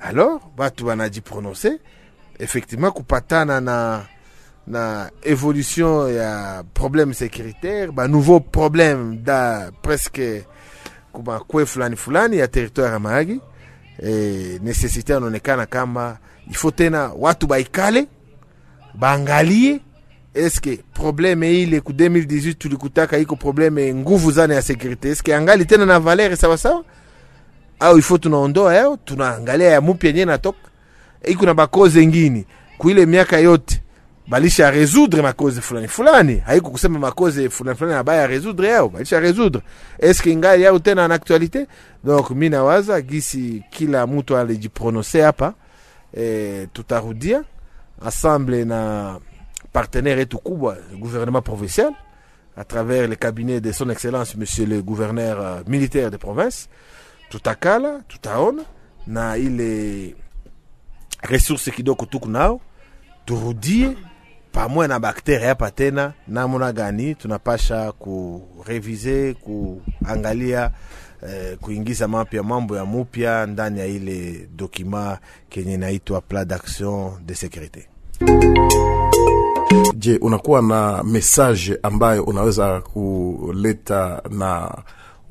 alors 0.00 0.40
batu 0.56 0.84
banajiprononce 0.84 1.78
effectivement 2.38 2.90
kupatana 2.92 3.60
na 3.60 4.06
na 4.68 5.10
évolution 5.22 6.08
ya 6.08 6.62
problème 6.74 7.12
sécuritaire 7.14 7.92
ba 7.92 8.08
nouveau 8.08 8.40
problème 8.40 9.16
da 9.22 9.70
presque 9.82 10.44
kuma 11.12 11.40
kwe 11.40 11.66
fulani 11.66 11.96
fulani 11.96 12.36
ya 12.38 12.48
territoire 12.48 12.92
ya 12.92 12.98
Mahagi 12.98 13.40
e, 14.02 14.58
necessité 14.62 15.14
anaonekana 15.14 15.66
kama 15.66 16.18
ifo 16.50 16.70
tena 16.70 17.10
watu 17.18 17.46
baikale 17.46 18.06
baangalie 18.94 19.80
eske 20.34 20.78
probleme 20.94 21.62
ile 21.62 21.80
ku 21.80 21.92
2018 21.92 22.54
tulikutaka 22.54 23.18
iko 23.18 23.36
probleme 23.36 23.94
nguvu 23.94 24.32
zana 24.32 24.54
ya 24.54 24.60
sécurité. 24.62 25.08
Eske 25.08 25.34
angali 25.34 25.64
tena 25.66 25.86
na 25.86 25.98
valeur 26.00 26.36
sawasawa 26.36 26.84
au 27.80 27.98
ifo 27.98 28.18
tunaondoa 28.18 28.74
yao 28.74 28.96
tunaangalia 28.96 29.68
ya 29.70 29.80
mupya 29.80 30.10
yenye 30.10 30.24
natoka 30.24 30.58
iko 31.24 31.46
na 31.46 31.54
bakoze 31.54 32.06
ngini 32.06 32.44
kuile 32.78 33.06
miaka 33.06 33.38
yote 33.38 33.82
balisha 34.28 34.70
résoudre 34.70 35.22
makoze 35.22 35.60
fulani 35.60 35.88
fulani. 35.88 36.42
Haiko 36.46 36.70
kusema 36.70 36.98
makoze 36.98 37.48
fulani 37.50 37.78
fulani 37.78 37.96
abaya 37.96 38.26
résoudre 38.26 38.68
yao. 38.68 38.88
Balisha 38.88 39.20
résoudre. 39.20 39.62
Eske 39.98 40.30
ingali 40.32 40.62
yao 40.62 40.78
tena 40.78 41.04
en 41.04 41.10
actualité? 41.10 41.66
Donc 42.04 42.30
mi 42.30 42.48
nawaza 42.50 43.00
gisi 43.02 43.62
kila 43.70 44.06
mtu 44.06 44.36
alijiprononce 44.36 45.22
hapa 45.22 45.54
e, 46.16 46.66
tutarudia. 46.72 47.44
Ensemble 48.06 48.64
na 48.64 49.18
partenaire 49.72 50.18
yetu 50.20 50.38
kubwa 50.38 50.76
gouvernement 50.98 51.42
provincial 51.42 51.92
à 52.56 52.64
travers 52.64 53.08
le 53.08 53.16
cabinet 53.16 53.60
de 53.60 53.72
son 53.72 53.90
excellence 53.90 54.36
monsieur 54.36 54.66
le 54.66 54.82
gouverneur 54.82 55.40
euh, 55.40 55.60
militaire 55.66 56.10
de 56.10 56.16
province. 56.16 56.68
Tutakala 57.30 58.00
tutaona 58.08 58.62
na 59.06 59.36
ile 59.38 60.14
resource 61.22 61.70
kidogo 61.70 62.06
tuku 62.06 62.28
nao 62.28 62.60
turudie 63.26 63.96
pamoja 64.58 64.88
na 64.88 64.98
bakteria 65.00 65.48
hapa 65.48 65.70
tena 65.70 66.12
namna 66.28 66.72
gani 66.72 67.14
tunapasha 67.14 67.92
kurevize 67.92 69.34
kuangalia 69.34 70.70
eh, 71.28 71.58
kuingiza 71.60 72.08
mapya 72.08 72.42
mambo 72.42 72.76
ya 72.76 72.84
mupya 72.84 73.46
ndani 73.46 73.80
ya 73.80 73.86
ile 73.86 74.48
dokima 74.56 75.18
kenye 75.48 75.74
inaitwa 75.74 76.20
plan 76.20 76.44
d'action 76.48 77.10
de 77.26 77.34
securite. 77.34 77.88
je 79.94 80.16
unakuwa 80.16 80.62
na 80.62 81.02
message 81.04 81.78
ambayo 81.82 82.24
unaweza 82.24 82.80
kuleta 82.80 84.22
na 84.30 84.74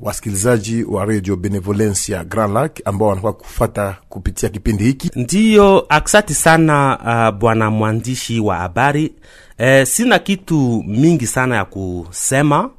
wasikilizaji 0.00 0.84
wa 0.84 1.04
radio 1.04 1.36
benevolencia 1.36 2.24
grand 2.24 2.54
lac 2.54 2.80
ambao 2.84 3.08
wanakuwa 3.08 3.32
kufata 3.32 3.96
kupitia 4.08 4.48
kipindi 4.48 4.84
hiki. 4.84 5.10
Ndiyo 5.14 5.86
aksati 5.88 6.34
sana 6.34 6.98
uh, 7.32 7.38
bwana 7.40 7.70
mwandishi 7.70 8.40
wa 8.40 8.56
habari. 8.56 9.12
Eh, 9.58 9.86
sina 9.86 10.18
kitu 10.18 10.84
mingi 10.86 11.26
sana 11.26 11.56
ya 11.56 11.64
kusema 11.64 12.70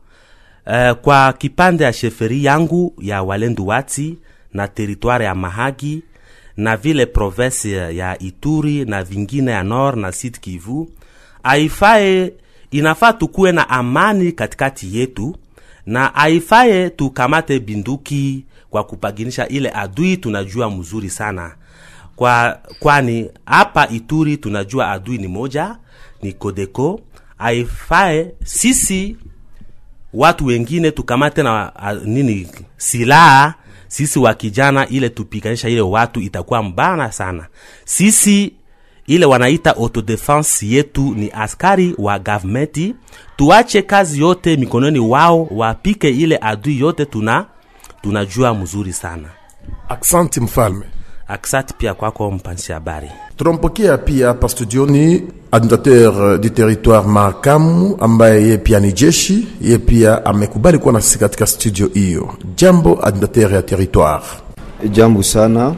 eh, 0.65 0.95
kwa 0.95 1.33
kipande 1.33 1.83
ya 1.83 1.93
sheferi 1.93 2.45
yangu 2.45 2.93
ya 3.01 3.23
walendu 3.23 3.67
wati 3.67 4.17
na 4.53 4.67
teritware 4.67 5.25
ya 5.25 5.35
mahagi 5.35 6.03
na 6.57 6.77
vile 6.77 7.05
provensi 7.05 7.71
ya 7.73 8.19
ituri 8.19 8.85
na 8.85 9.03
vingine 9.03 9.51
ya 9.51 9.63
nord 9.63 9.97
na 9.97 10.11
sud 10.11 10.39
kivu 10.39 10.89
aifae 11.43 12.33
inafaa 12.71 13.13
tukuwe 13.13 13.51
na 13.51 13.69
amani 13.69 14.31
katikati 14.31 14.97
yetu 14.97 15.35
na 15.89 16.15
aifaye 16.15 16.89
tukamate 16.89 17.59
binduki 17.59 18.45
kwa 18.69 18.83
kupaginisha 18.83 19.47
ile 19.47 19.69
adui 19.71 20.17
tunajua 20.17 20.69
mzuri 20.71 21.09
sana. 21.09 21.55
Kwa 22.15 22.59
kwani 22.79 23.29
hapa 23.45 23.87
ituri 23.87 24.37
tunajua 24.37 24.91
adui 24.91 25.17
ni 25.17 25.27
moja 25.27 25.75
ni 26.21 26.33
kodeko. 26.33 27.01
Aifae 27.37 28.31
sisi 28.43 29.17
watu 30.13 30.45
wengine 30.45 30.91
tukamate 30.91 31.43
na 31.43 31.75
a, 31.75 31.93
nini 31.93 32.47
silaha. 32.77 33.53
Sisi 33.87 34.19
wa 34.19 34.33
kijana 34.33 34.87
ile 34.87 35.09
tupiganisha 35.09 35.69
ile 35.69 35.81
watu 35.81 36.21
itakuwa 36.21 36.63
mbana 36.63 37.11
sana. 37.11 37.47
Sisi 37.85 38.53
ile 39.09 39.25
wanaita 39.25 39.75
autodefense 39.77 40.65
yetu 40.67 41.13
ni 41.15 41.31
askari 41.33 41.95
wa 41.97 42.19
gavmenti. 42.19 42.95
Tuache 43.35 43.81
kazi 43.81 44.19
yote 44.21 44.57
mikononi 44.57 44.99
wao 44.99 45.47
wapike 45.51 46.09
ile 46.09 46.37
adui 46.41 46.79
yote 46.79 47.05
tuna 47.05 47.45
tunajua 48.01 48.53
mzuri 48.53 48.93
sana. 48.93 49.27
Aksanti 49.89 50.39
mfalme. 50.41 50.85
Aksanti 51.27 51.73
pia 51.77 51.93
kwako 51.93 52.31
mpanshi 52.31 52.71
habari. 52.71 53.09
Tunampokea 53.37 53.97
pia 53.97 54.27
hapa 54.27 54.49
studioni 54.49 55.23
administrateur 55.51 56.37
du 56.39 56.49
territoire 56.49 57.07
Makamu 57.07 57.97
ambaye 57.99 58.47
ye 58.47 58.57
pia 58.57 58.79
ni 58.79 58.93
jeshi, 58.93 59.47
ye 59.61 59.77
pia 59.77 60.25
amekubali 60.25 60.77
kuwa 60.77 60.93
na 60.93 61.01
sisi 61.01 61.19
katika 61.19 61.47
studio 61.47 61.87
hiyo. 61.93 62.33
Jambo 62.55 62.99
administrateur 63.05 63.53
ya 63.53 63.61
territoire. 63.61 64.23
Jambo 64.91 65.23
sana, 65.23 65.75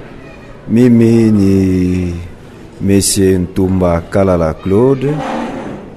mimi 0.69 1.31
ni 1.31 2.13
Monsieur 2.81 3.37
Ntumba 3.39 4.01
Kalala 4.09 4.53
Claude, 4.53 5.13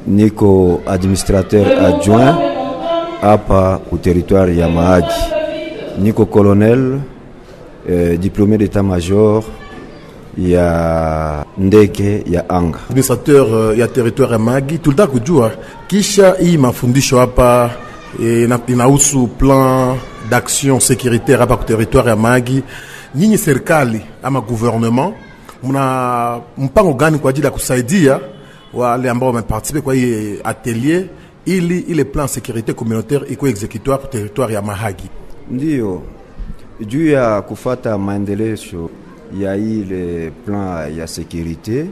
niko 0.07 0.82
administrateur 0.87 1.64
adjoint 1.80 2.37
hapa 3.22 3.80
ku 3.89 3.97
territoire 3.97 4.53
ya 4.55 4.68
Mahagi. 4.68 5.22
Niko 5.99 6.26
colonel 6.26 7.01
eh, 7.89 8.18
diplômé 8.18 8.59
d'état-major 8.59 9.45
ya 10.37 11.45
ndege 11.59 12.22
ya 12.26 12.45
anga. 12.49 12.78
administrateur 12.91 13.47
uh, 13.72 13.78
ya 13.78 13.87
territoire 13.89 14.32
ya 14.32 14.39
Magi, 14.39 14.78
tulitaka 14.78 15.12
kujua 15.12 15.51
kisha 15.89 16.35
hii 16.41 16.57
mafundisho 16.59 17.18
hapa 17.18 17.70
na- 18.18 18.61
inahusu 18.66 19.26
plan 19.39 19.97
d'action 20.30 20.80
sécuritaire 20.80 21.39
hapa 21.41 21.57
ku 21.57 21.64
territoire 21.64 22.09
ya 22.11 22.16
Magi. 22.16 22.62
Nyinyi 23.14 23.39
serikali 23.39 24.01
ama 24.22 24.41
gouvernement 24.41 25.14
mna 25.65 26.41
mpango 26.59 26.93
gani 26.95 27.19
kwa 27.19 27.31
ajili 27.31 27.45
ya 27.47 27.51
kusaidia 27.53 28.21
wale 28.75 29.11
ambao 29.11 29.29
wameparticipe 29.29 29.81
kwa 29.81 29.95
hii 29.95 30.39
atelier 30.45 31.05
ili 31.45 31.79
ile 31.79 32.05
plan 32.05 32.27
sécurité 32.27 32.73
communautaire 32.75 33.27
iko 33.33 33.49
exécutoire 33.49 33.99
ku 34.01 34.07
territoire 34.07 34.55
ya 34.55 34.62
Mahagi? 34.62 35.11
Ndiyo, 35.51 36.03
juu 36.81 37.11
ya 37.11 37.43
kufata 37.43 37.99
maendeleo 37.99 38.57
ya 39.39 39.57
ile 39.57 40.31
plan 40.47 40.99
ya 40.99 41.05
sécurité 41.07 41.87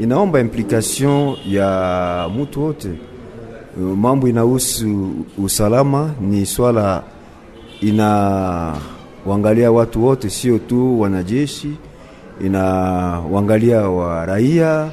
inaomba 0.00 0.40
implication 0.40 1.36
ya 1.46 2.28
mutu 2.34 2.62
wote. 2.64 2.88
Mambo 3.96 4.28
inahusu 4.28 5.10
usalama 5.38 6.14
ni 6.20 6.46
swala 6.46 7.02
inawangalia 7.80 9.72
watu 9.72 10.04
wote, 10.04 10.30
sio 10.30 10.58
tu 10.58 11.00
wanajeshi, 11.00 11.72
inawangalia 12.44 13.80
wa 13.80 14.26
raia, 14.26 14.90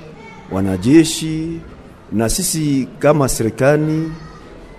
wanajeshi 0.52 1.60
na 2.12 2.30
sisi 2.30 2.88
kama 3.00 3.30
serikali 3.30 4.12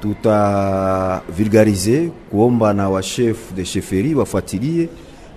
tuta 0.01 1.21
vulgarize 1.37 2.11
kuomba 2.31 2.73
na 2.73 2.89
wa 2.91 3.03
chef 3.03 3.37
de 3.57 3.65
sheferi 3.65 4.15
wafuatilie, 4.15 4.89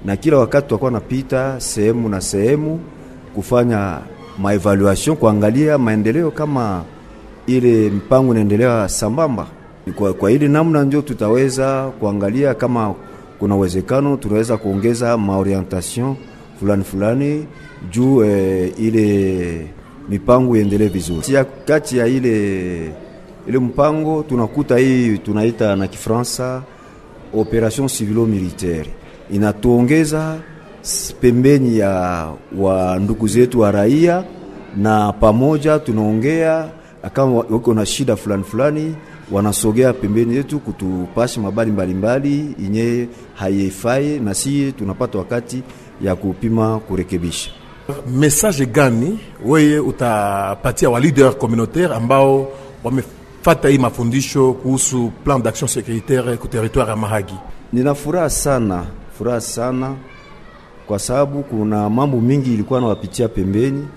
na 0.05 0.15
kila 0.15 0.38
wakati 0.38 0.67
tutakuwa 0.67 0.91
napita 0.91 1.59
sehemu 1.59 2.09
na 2.09 2.21
sehemu 2.21 2.79
kufanya 3.36 3.97
maevaluation, 4.38 5.15
kuangalia 5.17 5.77
maendeleo 5.77 6.32
kama 6.32 6.84
ile 7.47 7.89
mpango 7.89 8.32
inaendelea 8.32 8.89
sambamba. 8.89 9.47
Kwa, 9.95 10.13
kwa 10.13 10.32
ile 10.32 10.47
namna 10.47 10.84
ndio 10.84 11.01
tutaweza 11.01 11.91
kuangalia 11.99 12.53
kama 12.53 12.93
kuna 13.39 13.55
uwezekano 13.55 14.17
tunaweza 14.17 14.57
kuongeza 14.57 15.17
maorientation 15.17 16.15
fulani 16.62 16.84
fulani 16.84 17.45
juu 17.91 18.24
eh, 18.24 18.72
ile 18.78 19.68
mipango 20.09 20.57
iendelee 20.57 20.88
vizuri. 20.88 21.22
Tia- 21.22 21.45
Kati 21.66 21.97
ya 21.97 22.07
ile 22.07 22.91
ile 23.47 23.59
mpango 23.59 24.24
tunakuta 24.30 24.78
hii 24.78 25.18
tunaita 25.18 25.76
na 25.76 25.88
Kifaransa 25.88 26.62
operation 27.34 27.88
civilo 27.88 28.26
militaire, 28.26 28.89
inatuongeza 29.32 30.38
pembeni 31.22 31.78
ya 31.78 32.28
wa 32.57 32.99
ndugu 32.99 33.28
zetu 33.28 33.59
wa 33.59 33.72
raia, 33.72 34.24
na 34.78 35.14
pamoja 35.14 35.80
tunaongea 35.80 36.70
kama 37.14 37.34
wa- 37.34 37.45
wako 37.49 37.74
na 37.74 37.86
shida 37.86 38.16
fulani 38.16 38.43
fulani, 38.43 38.95
wanasogea 39.32 39.93
pembeni 39.93 40.36
yetu 40.36 40.59
kutupasha 40.59 41.41
mabali 41.41 41.72
mbalimbali 41.72 42.55
inye 42.66 43.07
haifai, 43.36 44.20
na 44.20 44.34
si 44.34 44.72
tunapata 44.72 45.18
wakati 45.18 45.64
ya 46.03 46.15
kupima 46.15 46.79
kurekebisha. 46.79 47.51
message 48.07 48.65
gani 48.65 49.19
weye 49.45 49.79
utapatia 49.79 50.89
wa 50.89 50.99
leader 50.99 51.37
communautaire 51.37 51.95
ambao 51.95 52.47
wamefata 52.83 53.69
hii 53.69 53.77
mafundisho 53.77 54.53
kuhusu 54.53 55.11
plan 55.23 55.41
d'action 55.43 55.67
sécuritaire 55.69 56.37
ku 56.37 56.47
territoire 56.47 56.89
ya 56.89 56.95
Mahagi? 56.95 57.33
Nina 57.73 57.95
furaha 57.95 58.29
sana, 58.29 58.85
furaha 59.17 59.41
sana 59.41 59.95
kwa 60.87 60.99
sababu 60.99 61.43
kuna 61.43 61.89
mambo 61.89 62.21
mingi 62.21 62.53
ilikuwa 62.53 62.81
nawapitia 62.81 63.27
pembeni 63.27 63.87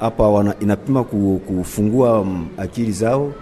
hapa, 0.00 0.28
wana 0.28 0.54
inapima 0.60 1.04
kufungua 1.04 2.24
mm, 2.24 2.46
akili 2.58 2.92
zao, 2.92 3.32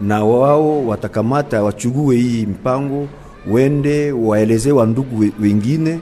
na 0.00 0.24
wao 0.24 0.86
watakamata 0.86 1.62
wachugue 1.62 2.16
hii 2.16 2.46
mpango, 2.46 3.06
wende 3.50 4.12
waeleze 4.12 4.72
wa 4.72 4.86
ndugu 4.86 5.20
we- 5.20 5.32
wengine 5.42 6.00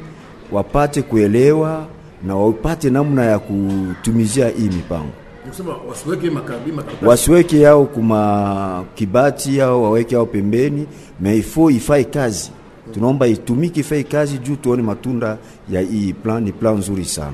wapate 0.53 1.03
kuelewa 1.03 1.87
na 2.27 2.37
wapate 2.37 2.91
namna 2.91 3.25
ya 3.25 3.39
kutumizia 3.39 4.49
hii 4.49 4.69
mipango 4.69 5.09
wasiweke 7.09 7.61
yao 7.61 7.85
kuma 7.85 8.85
kibati 8.95 9.59
yao 9.59 9.83
waweke 9.83 10.15
yao 10.15 10.27
pembeni, 10.27 10.87
meifo 11.21 11.71
ifai 11.71 12.05
kazi. 12.05 12.51
Tunaomba 12.95 13.27
itumike 13.27 13.81
ifai 13.81 14.05
kazi 14.05 14.39
juu 14.39 14.57
tuone 14.57 14.83
matunda 14.83 15.37
ya 15.71 15.81
hii 15.81 16.13
plan. 16.13 16.43
Ni 16.45 16.53
plan 16.53 16.79
nzuri 16.79 17.05
sana, 17.05 17.33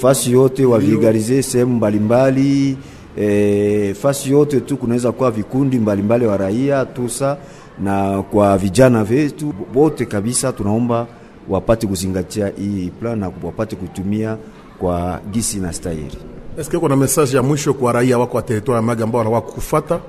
fasi 0.00 0.32
yote 0.32 0.64
wavigarize 0.64 1.42
sehemu 1.42 1.74
mbalimbali 1.76 2.76
e, 3.18 3.94
fasi 3.94 4.30
yote 4.30 4.60
tu 4.60 4.76
kunaweza 4.76 5.12
kuwa 5.12 5.30
vikundi 5.30 5.78
mbalimbali 5.78 6.26
wa 6.26 6.36
raia 6.36 6.84
tusa 6.86 7.36
na 7.82 8.22
kwa 8.22 8.58
vijana 8.58 9.04
vetu 9.04 9.52
wote 9.74 10.04
kabisa, 10.06 10.52
tunaomba 10.52 11.06
wapate 11.50 11.86
kuzingatia 11.86 12.52
hii 12.58 12.90
plan 13.00 13.18
na 13.18 13.30
wapate 13.42 13.76
kutumia 13.76 14.36
kwa 14.78 15.20
gisi 15.30 15.58
na 15.58 15.72
stahili. 15.72 16.18
Eske 16.58 16.78
kuna 16.78 16.96
message 16.96 17.36
ya 17.36 17.42
mwisho 17.42 17.74
kwa 17.74 17.92
raia 17.92 18.18
wako 18.18 18.36
wa 18.36 18.42
territoire 18.42 18.76
ya 18.76 18.82
Maga 18.82 19.04
ambao 19.04 19.18
wanakuwa 19.18 19.40
kufata? 19.42 20.00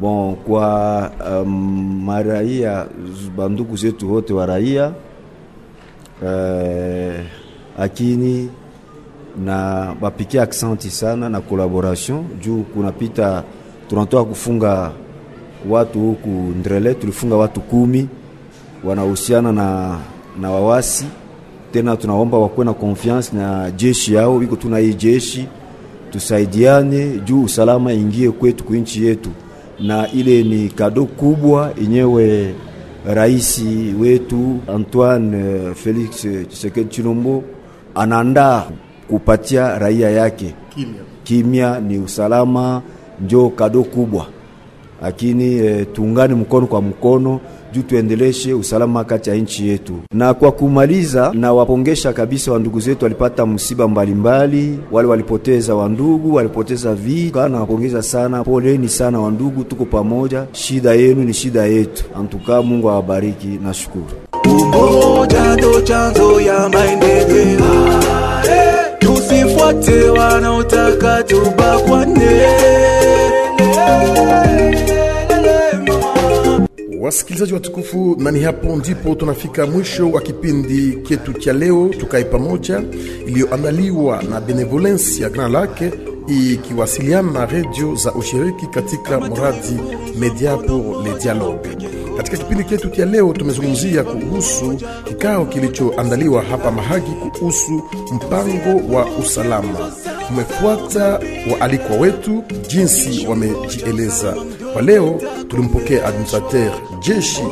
Bon, 0.00 0.36
kwa 0.36 1.10
um, 1.30 2.02
maraia 2.04 2.86
bandugu 3.36 3.76
zetu 3.76 4.12
wote 4.12 4.32
wa 4.32 4.46
raia 4.46 4.92
eh, 6.26 7.24
akini 7.78 8.50
na 9.44 9.94
bapikia 10.00 10.42
aksenti 10.42 10.90
sana 10.90 11.28
na 11.28 11.40
collaboration 11.40 12.24
juu 12.40 12.62
kunapita 12.62 13.42
tunatoa 13.88 14.24
kufunga 14.24 14.90
watu 15.68 16.00
huku 16.00 16.28
Ndrele, 16.28 16.94
tulifunga 16.94 17.36
watu 17.36 17.60
kumi 17.60 18.08
wanahusiana 18.84 19.52
na, 19.52 19.98
na 20.40 20.50
wawasi. 20.50 21.04
Tena, 21.72 21.96
tunaomba 21.96 22.38
wakuwe 22.38 22.66
na 22.66 22.72
konfiansi 22.72 23.36
na 23.36 23.70
jeshi 23.70 24.14
yao, 24.14 24.42
iko 24.42 24.56
tuna 24.56 24.78
hii 24.78 24.94
jeshi. 24.94 25.46
Tusaidiane 26.10 27.18
juu 27.24 27.42
usalama 27.42 27.92
ingie 27.92 28.30
kwetu 28.30 28.64
kuinchi 28.64 29.06
yetu, 29.06 29.30
na 29.80 30.10
ile 30.12 30.42
ni 30.42 30.68
kado 30.68 31.04
kubwa 31.04 31.72
yenyewe 31.80 32.54
rais 33.06 33.62
wetu 34.00 34.58
Antoine 34.74 35.36
eh, 35.38 35.74
Felix 35.74 36.10
Tshisekedi 36.48 36.88
Chilombo 36.90 37.42
anaandaa 37.94 38.64
kupatia 39.08 39.78
raia 39.78 40.10
yake. 40.10 40.54
Kimya. 40.74 40.94
kimya 41.24 41.80
ni 41.80 41.98
usalama, 41.98 42.82
njo 43.24 43.48
kado 43.50 43.82
kubwa, 43.82 44.26
lakini 45.02 45.44
e, 45.54 45.84
tuungane 45.84 46.34
mkono 46.34 46.66
kwa 46.66 46.82
mkono 46.82 47.40
juu 47.72 47.82
tuendeleshe 47.82 48.54
usalama 48.54 49.04
kati 49.04 49.30
ya 49.30 49.36
nchi 49.36 49.68
yetu. 49.68 49.92
Na 50.14 50.34
kwa 50.34 50.52
kumaliza, 50.52 51.30
na 51.34 51.52
wapongesha 51.52 52.12
kabisa 52.12 52.52
wandugu 52.52 52.80
zetu 52.80 53.04
walipata 53.04 53.46
msiba 53.46 53.88
mbalimbali, 53.88 54.78
wale 54.92 55.08
walipoteza 55.08 55.74
wandugu, 55.74 56.34
walipoteza 56.34 56.94
vika 56.94 57.48
na 57.48 57.60
wapongeza 57.60 58.02
sana, 58.02 58.44
poleni 58.44 58.88
sana 58.88 59.20
wandugu, 59.20 59.64
tuko 59.64 59.84
pamoja, 59.84 60.44
shida 60.52 60.94
yenu 60.94 61.24
ni 61.24 61.34
shida 61.34 61.66
yetu. 61.66 62.04
antuka 62.20 62.62
Mungu 62.62 62.90
awabariki, 62.90 63.46
na 63.64 63.74
shukuru. 63.74 64.04
Umoja 64.44 65.56
ndo 65.56 65.80
chanzo 65.80 66.40
ya 66.40 66.68
maendeleo. 66.68 68.00
Tusifuate 68.98 70.04
wanaotaka 70.10 71.22
tubakwane. 71.22 72.48
Wasikilizaji 77.00 77.54
watukufu, 77.54 78.16
na 78.18 78.30
ni 78.30 78.40
hapo 78.42 78.76
ndipo 78.76 79.14
tunafika 79.14 79.66
mwisho 79.66 80.10
wa 80.10 80.20
kipindi 80.20 80.98
chetu 81.08 81.32
cha 81.32 81.52
leo, 81.52 81.88
tukae 81.88 82.24
pamoja, 82.24 82.82
iliyoandaliwa 83.26 84.22
na 84.22 84.40
Benevolence 84.40 85.22
ya 85.22 85.30
Grand 85.30 85.54
Lake 85.54 85.92
ikiwasiliana 86.52 87.32
na 87.32 87.46
redio 87.46 87.94
za 87.94 88.12
ushiriki 88.14 88.66
katika 88.66 89.20
mradi 89.20 89.78
Media 90.18 90.56
pour 90.56 91.04
le 91.04 91.14
Dialogue. 91.22 91.68
Katika 92.16 92.36
kipindi 92.36 92.64
chetu 92.64 92.90
cha 92.90 93.04
leo 93.06 93.32
tumezungumzia 93.32 94.04
kuhusu 94.04 94.78
kikao 95.04 95.46
kilichoandaliwa 95.46 96.42
hapa 96.42 96.70
Mahagi 96.70 97.10
kuhusu 97.38 97.82
mpango 98.14 98.94
wa 98.94 99.06
usalama. 99.16 99.92
Tumefuata 100.28 101.20
waalikwa 101.52 101.96
wetu 101.96 102.44
jinsi 102.68 103.26
wamejieleza. 103.26 104.34
Kwa 104.72 104.82
leo 104.82 105.20
tulimpokea 105.48 106.04
administrateur 106.06 106.72
jeshi 107.00 107.42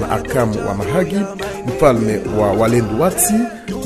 na 0.00 0.10
akamu 0.10 0.68
wa 0.68 0.74
Mahagi, 0.74 1.20
mfalme 1.66 2.20
wa 2.40 2.52
Walendu 2.52 3.00
Wati 3.02 3.34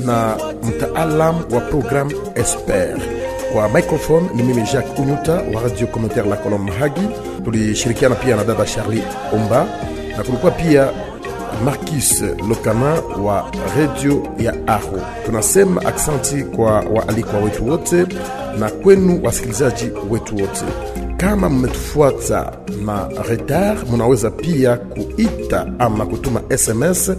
na 0.04 0.36
mtaalam 0.62 1.36
wa 1.54 1.60
programu 1.60 2.10
Esper. 2.34 2.96
Kwa 3.52 3.68
microphone 3.68 4.26
ni 4.34 4.42
mimi 4.42 4.62
Jacques 4.62 4.98
Unyuta 4.98 5.32
wa 5.32 5.62
radio 5.62 5.86
communautaire 5.86 6.28
La 6.30 6.36
Colombe 6.36 6.72
Mahagi. 6.72 7.08
Tulishirikiana 7.44 8.14
pia 8.14 8.36
na 8.36 8.44
dada 8.44 8.64
Charlie 8.64 9.02
Omba 9.32 9.66
na 10.16 10.22
kulikuwa 10.24 10.52
pia 10.52 10.88
Marcus 11.64 12.22
Lokama 12.48 12.94
wa 13.24 13.50
redio 13.76 14.22
ya 14.38 14.54
Aho. 14.68 15.00
Tunasema 15.26 15.84
aksanti 15.86 16.42
kwa 16.44 16.72
waalikwa 16.80 17.38
wetu 17.40 17.68
wote 17.68 18.06
na 18.58 18.70
kwenu 18.70 19.20
wasikilizaji 19.24 19.90
wetu 20.10 20.36
wote. 20.36 20.64
Kama 21.16 21.48
mmetufuata 21.50 22.52
na 22.84 23.08
retard, 23.28 23.90
munaweza 23.90 24.30
pia 24.30 24.76
kuita 24.76 25.66
ama 25.78 26.06
kutuma 26.06 26.42
SMS 26.58 27.12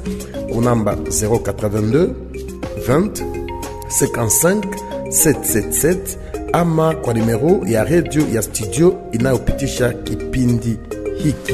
kunamba 0.53 0.93
082 0.95 2.09
20 2.89 3.09
55 4.01 4.61
777 5.07 5.97
ama 6.53 6.95
kwa 6.95 7.13
nimero 7.13 7.59
ya 7.65 7.83
redio 7.83 8.23
ya 8.33 8.41
studio 8.41 8.95
inayopitisha 9.11 9.93
kipindi 9.93 10.77
hiki. 11.23 11.53